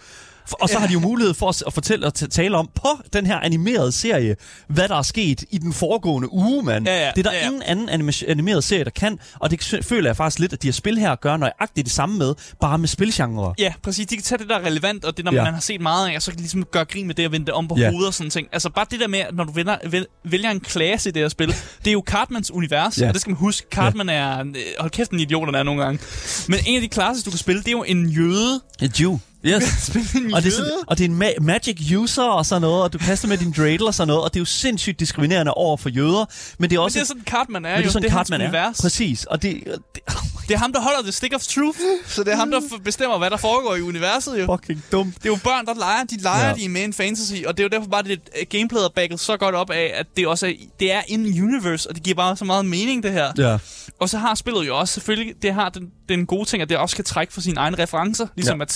[0.53, 0.79] og så ja.
[0.79, 4.35] har de jo mulighed for at, fortælle og tale om på den her animerede serie,
[4.69, 6.87] hvad der er sket i den foregående uge, mand.
[6.87, 7.45] Ja, ja, det er der ja, ja.
[7.45, 10.67] ingen anden anima- animeret serie, der kan, og det føler jeg faktisk lidt, at de
[10.67, 13.53] her spil her gør nøjagtigt det samme med, bare med spilgenre.
[13.59, 14.07] Ja, præcis.
[14.07, 15.37] De kan tage det, der er relevant, og det, når Ja.
[15.37, 15.43] ja.
[15.43, 17.31] man har set meget af, og så kan de ligesom gøre grin med det og
[17.31, 17.83] vende det om på Ja.
[17.83, 17.91] ja.
[17.91, 18.47] hovedet og sådan ting.
[18.51, 21.21] Altså bare det der med, at når du vælger, vælger, vælger en klasse i det
[21.21, 21.47] her spil,
[21.83, 23.03] det er jo Cartmans univers, Ja.
[23.03, 23.07] ja.
[23.09, 23.67] og det skal man huske.
[23.71, 24.45] Cartman er, øh,
[24.79, 25.99] hold kæft en idiot, er nogle gange.
[26.47, 29.19] Men en af de klasser, du kan spille, det er jo en jøde, A Jew.
[29.45, 29.89] Yes.
[30.33, 32.93] Og det, er sådan, og det er en ma- magic user og sådan noget, og
[32.93, 35.77] du kaster med din dreidel og sådan noget, og det er jo sindssygt diskriminerende over
[35.77, 36.25] for jøder,
[36.57, 36.95] men det er Men også...
[36.99, 37.87] det er sådan, Cartman er men det jo.
[37.87, 38.45] er sådan, det Cartman er.
[38.45, 38.81] univers.
[38.81, 39.25] Præcis.
[39.25, 39.73] Og det, det
[40.07, 40.13] oh
[40.47, 41.77] Det er ham, der holder the stick of truth.
[42.07, 44.45] Så det er ham, der bestemmer, hvad der foregår i universet jo.
[44.57, 45.15] fucking dumt.
[45.15, 46.03] Det er jo børn, der leger.
[46.03, 46.53] De leger Ja.
[46.53, 48.19] de er med i en fantasy, og det er jo derfor bare, det
[48.49, 51.89] gameplayet er bagget så godt op af, at det også er, det er in universe,
[51.89, 53.31] og det giver bare så meget mening, det her.
[53.37, 53.57] Ja.
[53.99, 56.77] Og så har spillet jo også selvfølgelig, det har den, den gode ting, at det
[56.77, 58.27] også kan trække fra sine egne referencer.
[58.35, 58.63] Ligesom Ja.
[58.63, 58.71] at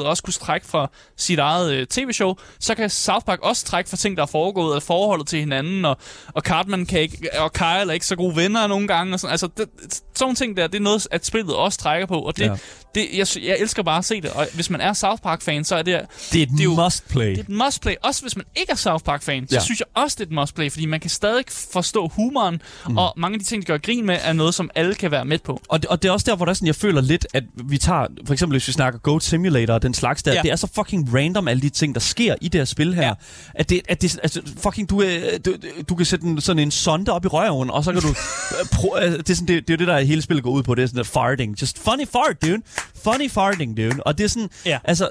[0.00, 3.90] Simpsons-spillet også kunne trække fra sit eget øh, tv-show, så kan South Park også trække
[3.90, 5.96] fra ting, der er foregået af forholdet til hinanden, og,
[6.34, 9.14] og Cartman kan ikke, og Kyle er ikke så gode venner nogle gange.
[9.14, 9.32] Og sådan.
[9.32, 9.68] Altså, det,
[10.20, 12.54] sådan ting der, det er noget, at spillet også trækker på, og det, Ja.
[12.94, 14.30] det jeg, jeg elsker bare at se det.
[14.30, 16.00] Og hvis man er South Park-fan, så er det,
[16.32, 17.30] Det er et Det er jo- must play.
[17.30, 17.94] det er et must-play.
[18.04, 19.60] Også hvis man ikke er South Park-fan, så Ja.
[19.60, 22.98] synes jeg også, det er et must-play, fordi man kan stadig forstå humoren, mm.
[22.98, 25.24] og mange af de ting, de gør grin med, er noget, som alle kan være
[25.24, 25.60] med på.
[25.68, 27.44] Og det, og det er også der, hvor der er sådan, jeg føler lidt, at
[27.64, 30.42] vi tager, for eksempel hvis vi snakker Goat Simulator og den slags der, ja.
[30.42, 33.02] Det er så fucking random, alle de ting, der sker i det her spil her.
[33.06, 33.12] Ja.
[33.54, 35.54] At det, at det altså, fucking, du, øh, du,
[35.88, 38.08] du kan sætte en, sådan en sonde op i røven, og så kan du,
[38.74, 40.74] pro, øh, det, er sådan, det, det er det, der hele spillet går ud på,
[40.74, 41.60] det er sådan der farting.
[41.60, 42.62] Just funny fart, dude.
[43.04, 44.02] Funny farting, dude.
[44.02, 44.78] Og det er sådan, Ja.
[44.84, 45.08] altså,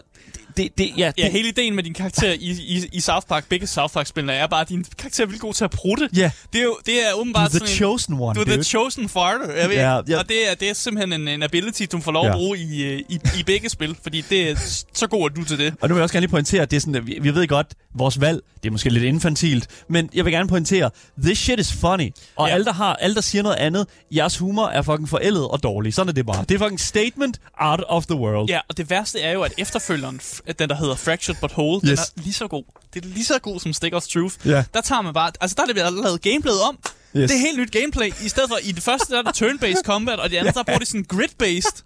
[0.57, 3.45] det, det, ja, Ja, det, hele ideen med din karakter i, i, i South Park,
[3.49, 6.09] begge South Park-spillene, er bare, at din karakter er vildt god til at prutte.
[6.15, 6.31] Ja.
[6.53, 8.55] Det er jo det er åbenbart the sådan en, chosen one, du er dude.
[8.55, 9.75] the chosen farter, jeg ved.
[9.75, 10.17] Ja, ja.
[10.19, 12.31] Og det er, det er simpelthen en, en ability, du får lov Ja.
[12.31, 14.55] at bruge i, øh, i, i begge spil, fordi det er
[14.93, 15.73] så god, at du til det.
[15.81, 17.35] Og nu vil jeg også gerne lige pointere, at det er sådan, at vi, vi
[17.35, 20.89] ved godt, vores valg, det er måske lidt infantilt, men jeg vil gerne pointere,
[21.23, 22.09] this shit is funny.
[22.35, 22.47] Og.
[22.47, 22.53] Ja.
[22.53, 25.93] alle, der har, alle, der siger noget andet, jeres humor er fucking forældet og dårlig.
[25.93, 26.45] Sådan er det bare.
[26.49, 27.39] Det er fucking statement
[27.87, 28.49] out of the world.
[28.49, 30.21] Ja, og det værste er jo, at efterfølgeren,
[30.59, 31.99] den der hedder Fractured But Whole, yes.
[31.99, 32.63] Den er lige så god.
[32.93, 34.35] Det er lige så god som Stick of Truth.
[34.47, 34.63] Ja.
[34.73, 36.79] Der tager man bare, altså der er det lavet gameplayet om.
[37.17, 37.29] Yes.
[37.29, 38.07] Det er helt nyt gameplay.
[38.25, 40.63] I stedet for, i det første, der er det turn-based combat, og det andet, der
[40.63, 41.83] bruger de sådan grid-based.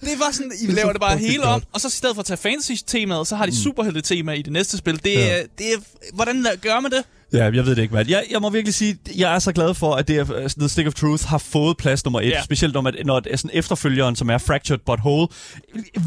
[0.00, 2.20] Det bare sådan, I er laver det bare hele om, og så i stedet for
[2.20, 5.04] at tage fantasy-temaet, så har de superhelte-tema i det næste spil.
[5.04, 5.42] Det, Ja.
[5.58, 5.66] det
[6.12, 7.04] hvordan gør man det?
[7.32, 8.08] Ja, jeg ved det ikke, mand.
[8.08, 10.68] Jeg, jeg må virkelig sige, jeg er så glad for, at det er, uh, The
[10.68, 12.28] Stick of Truth har fået plads nummer et.
[12.28, 12.42] Ja.
[12.42, 15.28] Specielt når, man, når det sådan efterfølgeren, som er Fractured But Whole,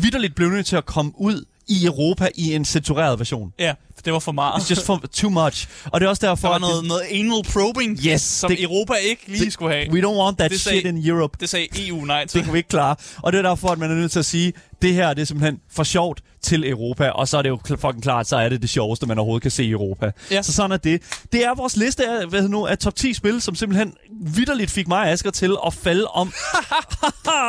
[0.01, 3.53] vidderligt blev nødt til at komme ud i Europa i en censureret version.
[3.59, 3.74] Ja,
[4.05, 4.61] det var for meget.
[4.61, 5.67] It's just for, too much.
[5.86, 8.49] Og det er også derfor, der var at det- noget, noget anal probing, Yes, som
[8.51, 9.91] det- Europa ikke lige skulle have.
[9.91, 11.38] We don't want that Det shit sagde- in Europe.
[11.39, 12.43] Det sagde EU nej Det til.
[12.43, 12.95] kan vi ikke klare.
[13.21, 14.53] Og det er derfor, at man er nødt til at sige,
[14.84, 17.09] det her det er simpelthen for sjovt til Europa.
[17.09, 19.51] Og så er det jo fucking klart, så er det det sjoveste, man overhovedet kan
[19.51, 20.11] se i Europa.
[20.31, 20.41] Ja.
[20.41, 21.01] Så sådan er det.
[21.31, 23.93] Det er vores liste af, hvad nu, af top 10 spil, som simpelthen
[24.25, 26.34] vidderligt fik mig og Asger til at falde om.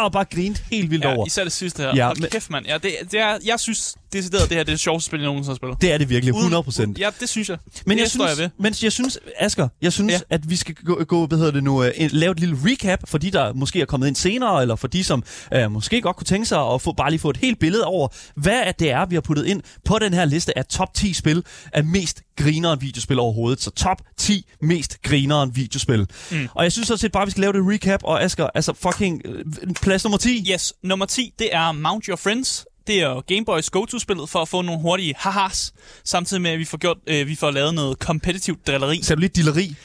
[0.05, 1.27] og bare grint helt vildt Ja, over.
[1.27, 1.93] især det sidste her.
[1.97, 2.67] Ja, Hold men- kæft, mand.
[2.67, 5.27] Ja, det, det er, jeg synes, decideret, det her det er det sjoveste spil, jeg
[5.27, 5.81] nogensinde har spillet.
[5.83, 6.99] Det er det virkelig, Uden- 100 procent.
[6.99, 7.59] Ja, det synes jeg.
[7.87, 8.51] Men det jeg synes, jeg ved.
[8.59, 10.19] men jeg synes, Asger, jeg synes, ja.
[10.31, 10.35] Ja.
[10.35, 12.99] at vi skal gå, gå hvad hedder det nu, uh, en, lave et lille recap
[13.09, 15.23] for de, der måske er kommet ind senere, eller for de, som
[15.57, 18.09] uh, måske godt kunne tænke sig at få, bare lige få et helt billede over,
[18.37, 21.45] hvad det er, vi har puttet ind på den her liste af top 10 spil
[21.73, 23.63] af mest grineren videospil overhovedet.
[23.63, 26.07] Så top 10 mest grineren videospil.
[26.31, 26.49] Mm.
[26.55, 28.73] Og jeg synes også set bare, at vi skal lave det recap, og Asger, altså
[28.73, 29.45] fucking øh,
[29.83, 30.47] plads nummer 10.
[30.53, 32.67] Yes, nummer 10, det er Mount Your Friends.
[32.87, 35.73] Det er Gameboys go-to-spillet for at få nogle hurtige hahas,
[36.05, 39.03] samtidig med, at vi får, gjort, øh, vi får lavet noget competitivt drilleri.
[39.09, 39.77] Du lige dilleri?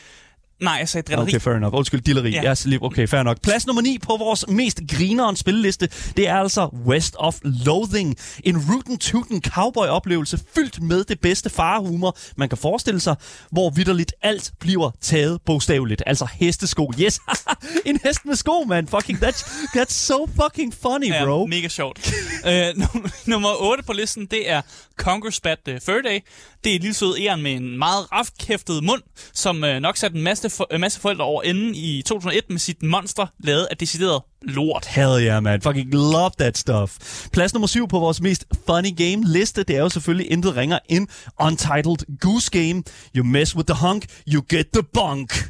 [0.62, 1.30] Nej, jeg sagde drilleri.
[1.30, 1.76] Okay, fair enough.
[1.76, 2.30] Undskyld, dilleri.
[2.32, 2.41] Ja.
[2.43, 2.51] Ja.
[2.51, 3.41] Yes, lige- okay, fair nok.
[3.41, 8.18] Plads nummer 9 på vores mest grineren spilleliste, det er altså West of Loathing.
[8.43, 13.16] En rootin' tootin' cowboy-oplevelse fyldt med det bedste farehumor, man kan forestille sig,
[13.51, 16.03] hvor vidderligt alt bliver taget bogstaveligt.
[16.05, 16.91] Altså hestesko.
[16.99, 17.20] Yes,
[17.86, 18.88] en hest med sko, man.
[18.88, 19.41] Fucking, that's,
[19.78, 21.45] that's so fucking funny, Ja, bro.
[21.45, 22.14] mega sjovt.
[22.47, 24.62] øh, num- nummer 8 på listen, det er
[25.01, 26.20] Conquer's Bad uh, Fur Day.
[26.64, 29.01] Det er et lille sød æren med en meget raftkæftet mund,
[29.34, 32.84] som øh, nok satte en masse, for, masse forældre over enden i 2001 med sit
[32.84, 34.86] monster, lavet af decideret lort.
[34.86, 35.62] Hell yeah, man.
[35.62, 36.97] Fucking love that stuff.
[37.32, 40.80] Plads nummer syv på vores mest funny game liste, det er jo selvfølgelig intet ringer
[40.89, 41.08] end
[41.41, 42.84] Untitled Goose Game.
[43.16, 45.50] You mess with the hunk, you get the bunk.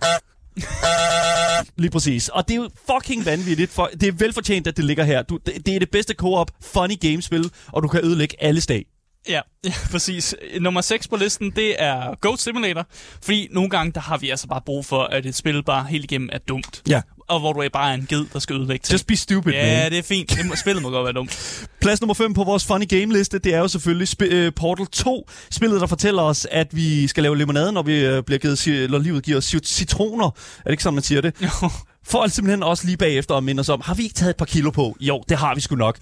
[1.78, 2.30] Lige præcis.
[2.30, 3.72] Og det er jo fucking vanvittigt.
[3.72, 5.22] For, det er velfortjent, at det ligger her.
[5.22, 8.86] Du, det, det er det bedste co-op funny game-spil, og du kan ødelægge alle stag.
[9.30, 10.36] Ja, ja, præcis.
[10.60, 12.86] Nummer 6 på listen, det er Goat Simulator.
[13.24, 16.04] Fordi nogle gange, der har vi altså bare brug for, at et spil bare helt
[16.04, 16.82] igennem er dumt.
[16.90, 17.02] Ja.
[17.30, 18.94] Og hvor du er bare en ged, der skal ødelægge ting.
[18.94, 19.62] Just be stupid, man.
[19.62, 20.30] Ja, det er fint.
[20.30, 21.60] Det må, spillet må godt være dumt.
[21.82, 24.86] Plads nummer 5 på vores funny game liste, det er jo selvfølgelig sp- uh, Portal
[24.88, 25.30] 2.
[25.52, 29.00] Spillet, der fortæller os, at vi skal lave limonade, når, vi, uh, bliver givet, eller
[29.00, 30.26] livet giver os cit- citroner.
[30.26, 31.34] Er det ikke sådan, man siger det?
[31.42, 31.70] Jo.
[32.04, 34.38] For at simpelthen også lige bagefter at minde os om, har vi ikke taget et
[34.38, 34.96] par kilo på?
[35.00, 35.98] Jo, det har vi sgu nok.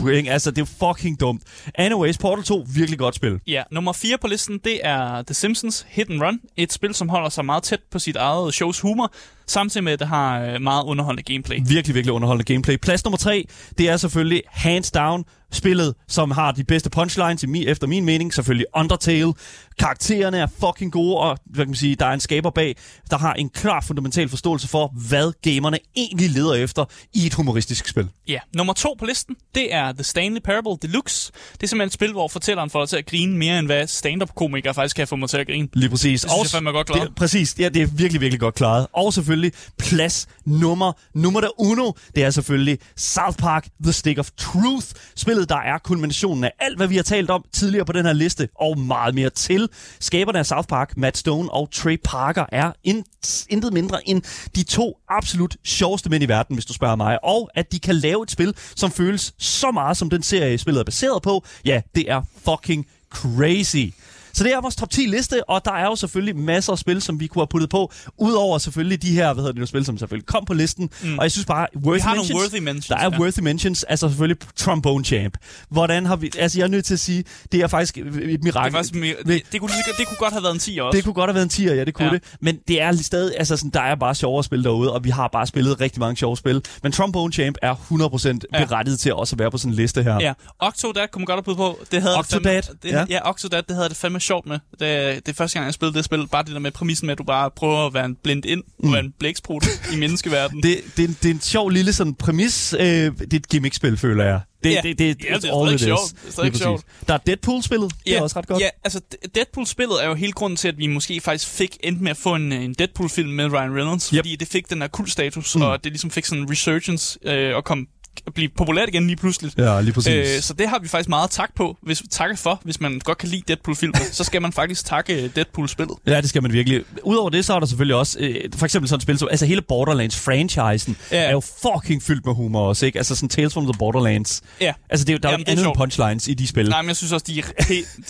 [0.00, 0.30] Puh, ikke?
[0.32, 1.42] altså, det er fucking dumt.
[1.74, 3.40] Anyways, Portal 2, virkelig godt spil.
[3.46, 6.40] Ja, nummer 4 på listen, det er The Simpsons Hit and Run.
[6.56, 9.12] Et spil, som holder sig meget tæt på sit eget shows humor,
[9.46, 11.58] samtidig med, at det har øh, meget underholdende gameplay.
[11.66, 12.76] Virkelig, virkelig underholdende gameplay.
[12.76, 13.46] Plads nummer tre,
[13.78, 18.04] det er selvfølgelig hands down spillet, som har de bedste punchlines, i mi- efter min
[18.04, 18.34] mening.
[18.34, 19.32] Selvfølgelig Undertale.
[19.78, 22.76] Karaktererne er fucking gode, og hvad kan man sige, der er en skaber bag,
[23.10, 26.84] der har en klar fundamental forståelse for, hvad gamerne egentlig leder efter
[27.14, 28.08] i et humoristisk spil.
[28.28, 31.32] Ja, nummer to på listen, det er The Stanley Parable Deluxe.
[31.52, 33.86] Det er simpelthen et spil, hvor fortælleren får dig til at grine mere, end hvad
[33.86, 35.68] stand-up-komikere faktisk kan få mig til at grine.
[35.72, 36.20] Lige præcis.
[36.20, 37.08] Det synes jeg fandme godt klaret.
[37.08, 38.86] Det, præcis, ja, det er virkelig, virkelig godt klaret.
[38.92, 44.30] Og selvfølgelig plads nummer, nummer der uno, det er selvfølgelig South Park The Stick of
[44.38, 44.86] Truth.
[45.16, 48.12] Spillet, der er kulminationen af alt, hvad vi har talt om tidligere på den her
[48.12, 49.68] liste, og meget mere til.
[50.00, 53.04] Skaberne af South Park, Matt Stone og Trey Parker, er in,
[53.48, 54.22] intet mindre end
[54.54, 57.24] de to absolut sjoveste mænd i verden, hvis du spørger mig.
[57.24, 60.80] Og at de kan lave et spil, som føles så meget som den serie, spillet
[60.80, 63.86] er baseret på, ja, det er fucking crazy.
[64.32, 67.02] Så det er vores top 10 liste, og der er jo selvfølgelig masser af spil,
[67.02, 69.84] som vi kunne have puttet på, udover selvfølgelig de her, hvad hedder det nu, spil,
[69.84, 70.90] som selvfølgelig kom på listen.
[71.02, 71.18] Mm.
[71.18, 73.18] Og jeg synes bare, worthy Vi har nogle mentions, worthy mentions, Der er ja.
[73.20, 75.36] worthy mentions, altså selvfølgelig Trombone Champ.
[75.70, 78.44] Hvordan har vi, altså jeg er nødt til at sige, det er faktisk et Det,
[78.44, 78.68] mirakel.
[78.74, 80.96] er faktisk, det, det, kunne, det kunne godt have været en 10 også.
[80.96, 82.12] Det kunne godt have været en 10'er, ja, det kunne ja.
[82.12, 82.22] Det.
[82.40, 85.28] Men det er stadig, altså sådan, der er bare sjovere spil derude, og vi har
[85.28, 86.62] bare spillet rigtig mange sjove spil.
[86.82, 88.64] Men Trombone Champ er 100% Ja.
[88.64, 90.18] berettiget til også at være på sådan en liste her.
[90.20, 91.78] Ja, Octodad kunne man godt have på.
[91.90, 93.04] Det havde Octodad, det det, ja.
[93.08, 94.58] ja, Octodad, det havde det fandme sjovt med.
[94.70, 94.80] Det,
[95.26, 96.26] det er første gang, jeg spillede det spil.
[96.32, 98.62] Bare det der med præmissen med, at du bare prøver at være en blind ind,
[98.78, 98.88] mm.
[98.88, 100.62] og være en blæksprut i menneskeverdenen.
[100.62, 102.72] Det, det, er det er en sjov lille sådan præmis.
[102.78, 104.40] Øh, det er et gimmick-spil, føler jeg.
[104.64, 104.80] Det, Ja.
[104.82, 106.00] det, det, Ja, it's det er stadig sjovt.
[106.22, 106.84] Det er stadig sjovt.
[107.08, 107.92] Der er Deadpool-spillet.
[108.06, 108.60] Det er også ret godt.
[108.62, 112.00] Ja, altså D- Deadpool-spillet er jo hele grunden til, at vi måske faktisk fik endt
[112.00, 114.18] med at få en, en Deadpool-film med Ryan Reynolds, Yep.
[114.18, 115.60] fordi det fik den her kultstatus, Mm.
[115.60, 115.66] mm.
[115.66, 117.86] og det ligesom fik sådan en resurgence øh, og kom
[118.34, 119.52] blive populært igen lige pludselig.
[119.58, 120.12] Ja, lige præcis.
[120.36, 123.18] Øh, så det har vi faktisk meget tak på, hvis takke for, hvis man godt
[123.18, 125.96] kan lide Deadpool-filmen, så skal man faktisk takke øh, Deadpool-spillet.
[126.06, 126.82] Ja, det skal man virkelig.
[127.04, 129.46] Udover det, så er der selvfølgelig også, øh, for eksempel sådan et spil som, altså
[129.46, 131.22] hele Borderlands-franchisen Ja.
[131.22, 132.98] er jo fucking fyldt med humor også, ikke?
[132.98, 134.42] Altså sådan Tales from the Borderlands.
[134.60, 134.72] Ja.
[134.90, 135.76] Altså det, er der er jo Jamen, ikke det andet sjovt.
[135.78, 136.68] punchlines i de spil.
[136.68, 137.42] Nej, men jeg synes også, de er,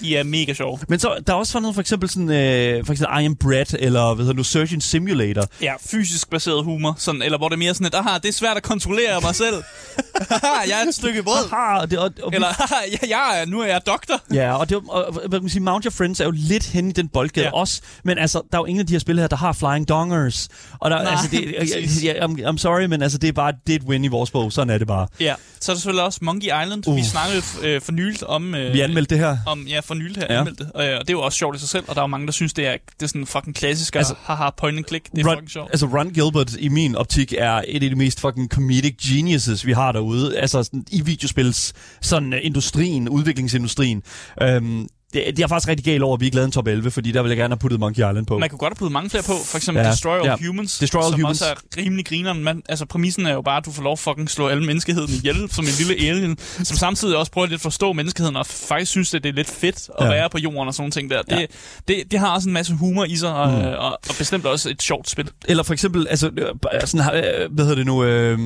[0.01, 0.79] de er mega sjove.
[0.89, 3.37] Men så, der er også sådan noget, for eksempel sådan, øh, for eksempel I Am
[3.37, 5.45] Bread, eller hvad hedder nu, Surgeon Simulator.
[5.63, 8.33] Ja, fysisk baseret humor, sådan, eller hvor det er mere sådan, at aha, det er
[8.33, 9.63] svært at kontrollere mig selv.
[10.69, 11.51] Jeg er et stykke brød.
[11.51, 14.15] Haha, og det, og, og Eller, haha, jeg, jeg er, nu er jeg doktor.
[14.35, 16.67] Ja, og, det, jo- og hvad kan man sige, Mount Your Friends er jo lidt
[16.67, 17.51] hen i den boldgade ja.
[17.51, 17.61] Ja.
[17.61, 19.89] også, men altså, der er jo ingen af de her spil her, der har flying
[19.89, 20.49] dongers.
[20.81, 22.05] Og der, Nej, altså, det, præcis.
[22.05, 24.31] jeg, I'm, I'm sorry, men altså, det er bare, det er et win i vores
[24.31, 25.07] bog, sådan er det bare.
[25.21, 26.89] Ja, så er der selvfølgelig også Monkey Island.
[26.89, 26.97] Uh.
[26.97, 28.55] Vi snakkede øh, for nyligt om...
[28.55, 29.37] Øh, Vi anmeldte det her.
[29.47, 30.33] om, ja, for nyligt her Ja.
[30.35, 30.39] ja.
[30.41, 30.73] anmeldte det.
[30.73, 32.07] Og, øh, og det er jo også sjovt i sig selv, og der er jo
[32.07, 35.05] mange, der synes, det er, det er sådan fucking klassisk, Altså, haha, point and click,
[35.13, 35.71] det er Ron, fucking sjovt.
[35.71, 39.73] altså Ron Gilbert i min optik er et af de mest fucking comedic geniuses, vi
[39.73, 40.39] har derude.
[40.39, 44.03] Altså sådan, i videospils, sådan øh, industrien, udviklingsindustrien.
[44.43, 46.91] Øhm, det, det er faktisk rigtig galt over, at vi ikke lavede en top 11,
[46.91, 48.39] fordi der ville jeg gerne have puttet Monkey Island på.
[48.39, 49.91] Man kunne godt have puttet mange flere på, for eksempel Ja.
[49.91, 50.37] Destroy All ja.
[50.47, 51.43] Humans, Destroy All som Humans.
[51.43, 52.45] også er rimelig grineren.
[52.45, 55.11] Man, altså præmissen er jo bare, at du får lov at fucking slå alle menneskeheden
[55.15, 58.91] ihjel som en lille alien, som samtidig også prøver lidt at forstå menneskeheden, og faktisk
[58.91, 60.11] synes, at det er lidt fedt at Ja.
[60.11, 61.23] være på jorden og sådan ting der.
[61.23, 61.47] Det, Ja.
[61.89, 63.57] det, det har også en masse humor i sig, og, mm.
[63.65, 65.31] og, og bestemt også et sjovt spil.
[65.49, 68.39] Eller for eksempel, altså, øh, sådan, øh, hvad hedder det nu, øh,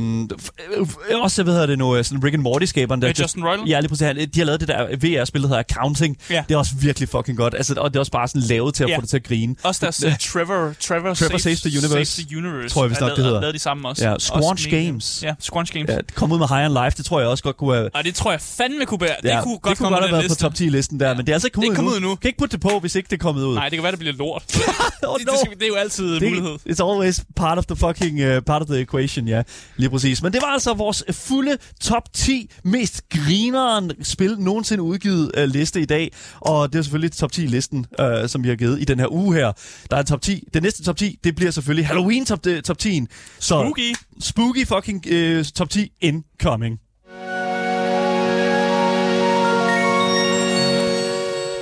[0.77, 0.87] øh,
[1.23, 3.13] også, hvad hedder det nu, øh, sådan Rick and Morty-skaberen der.
[3.21, 3.69] Justin Roiland?
[3.69, 4.07] Ja, lige præcis.
[4.07, 6.17] Han- De har lavet det der VR-spil, der hedder Accounting.
[6.31, 6.45] Ja.
[6.49, 7.55] Det er også virkelig fucking godt.
[7.55, 8.97] Altså, og det er også bare sådan lavet til at Ja.
[8.97, 9.57] få det til at grine.
[9.63, 11.89] Også deres uh, Trevor, Trevor, Trevor Saves the Universe.
[12.13, 13.41] Saves the Universe Tror jeg vist er nok, det hedder.
[13.41, 14.09] lavet de samme også.
[14.09, 15.23] Ja, Squanch Games.
[15.23, 15.89] Ja, Squanch Games.
[15.91, 17.91] Ja, det kom ud med High on Life, det tror jeg også godt kunne have...
[17.95, 19.17] Og det tror jeg fandme kunne bære.
[19.25, 20.43] Ja, det kunne godt, det kunne godt have på været på liste.
[20.43, 22.09] top 10-listen der, men det er altså ikke kommet Det ud kommet endnu.
[22.11, 22.17] endnu.
[22.17, 23.55] Kan ikke putte det på, hvis ikke det er kommet ud.
[23.55, 24.43] Nej, det kan være, det bliver lort.
[25.03, 26.59] oh, det, det, skal, det er jo altid en mulighed.
[26.65, 29.43] Det, it's always part of the fucking uh, part of the equation, ja.
[29.77, 30.23] Lige præcis.
[30.23, 35.81] Men det var altså vores fulde top 10 mest grineren spil nogensinde udgivet uh, liste
[35.81, 36.13] i dag.
[36.45, 39.13] Og det er selvfølgelig top 10 listen, uh, som vi har givet i den her
[39.13, 39.53] uge her.
[39.91, 40.49] Der er en top 10.
[40.55, 43.01] Den næste top 10, det bliver selvfølgelig Halloween top, top 10.
[43.39, 43.95] Så Spooky.
[44.21, 45.05] spooky fucking
[45.39, 46.81] uh, top 10 incoming.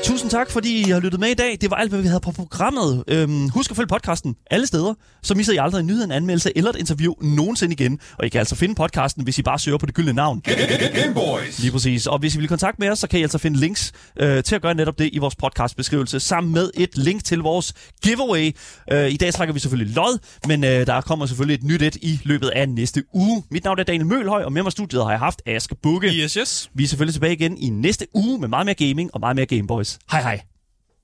[0.03, 1.59] Tusind tak, fordi I har lyttet med i dag.
[1.61, 3.05] Det var alt, hvad vi havde på programmet.
[3.09, 6.53] Øhm, husk at følge podcasten alle steder, så misser I aldrig en nyhed, en anmeldelse
[6.57, 7.99] eller et interview nogensinde igen.
[8.19, 10.41] Og I kan altså finde podcasten, hvis I bare søger på det gyldne navn.
[10.95, 11.59] Game Boys.
[11.59, 12.07] Lige præcis.
[12.07, 14.55] Og hvis I vil kontakte med os, så kan I altså finde links øh, til
[14.55, 17.75] at gøre netop det i vores podcastbeskrivelse, sammen med et link til vores
[18.05, 18.57] giveaway.
[18.93, 21.97] Øh, I dag trækker vi selvfølgelig lod, men øh, der kommer selvfølgelig et nyt et
[21.97, 23.43] i løbet af næste uge.
[23.51, 26.09] Mit navn er Daniel Mølhøj, og med mig i studiet har jeg haft Aske Bukke.
[26.09, 26.71] Yes, yes.
[26.75, 29.47] Vi er selvfølgelig tilbage igen i næste uge med meget mere gaming og meget mere
[29.47, 29.92] Gameboys.
[30.07, 30.47] はいはい。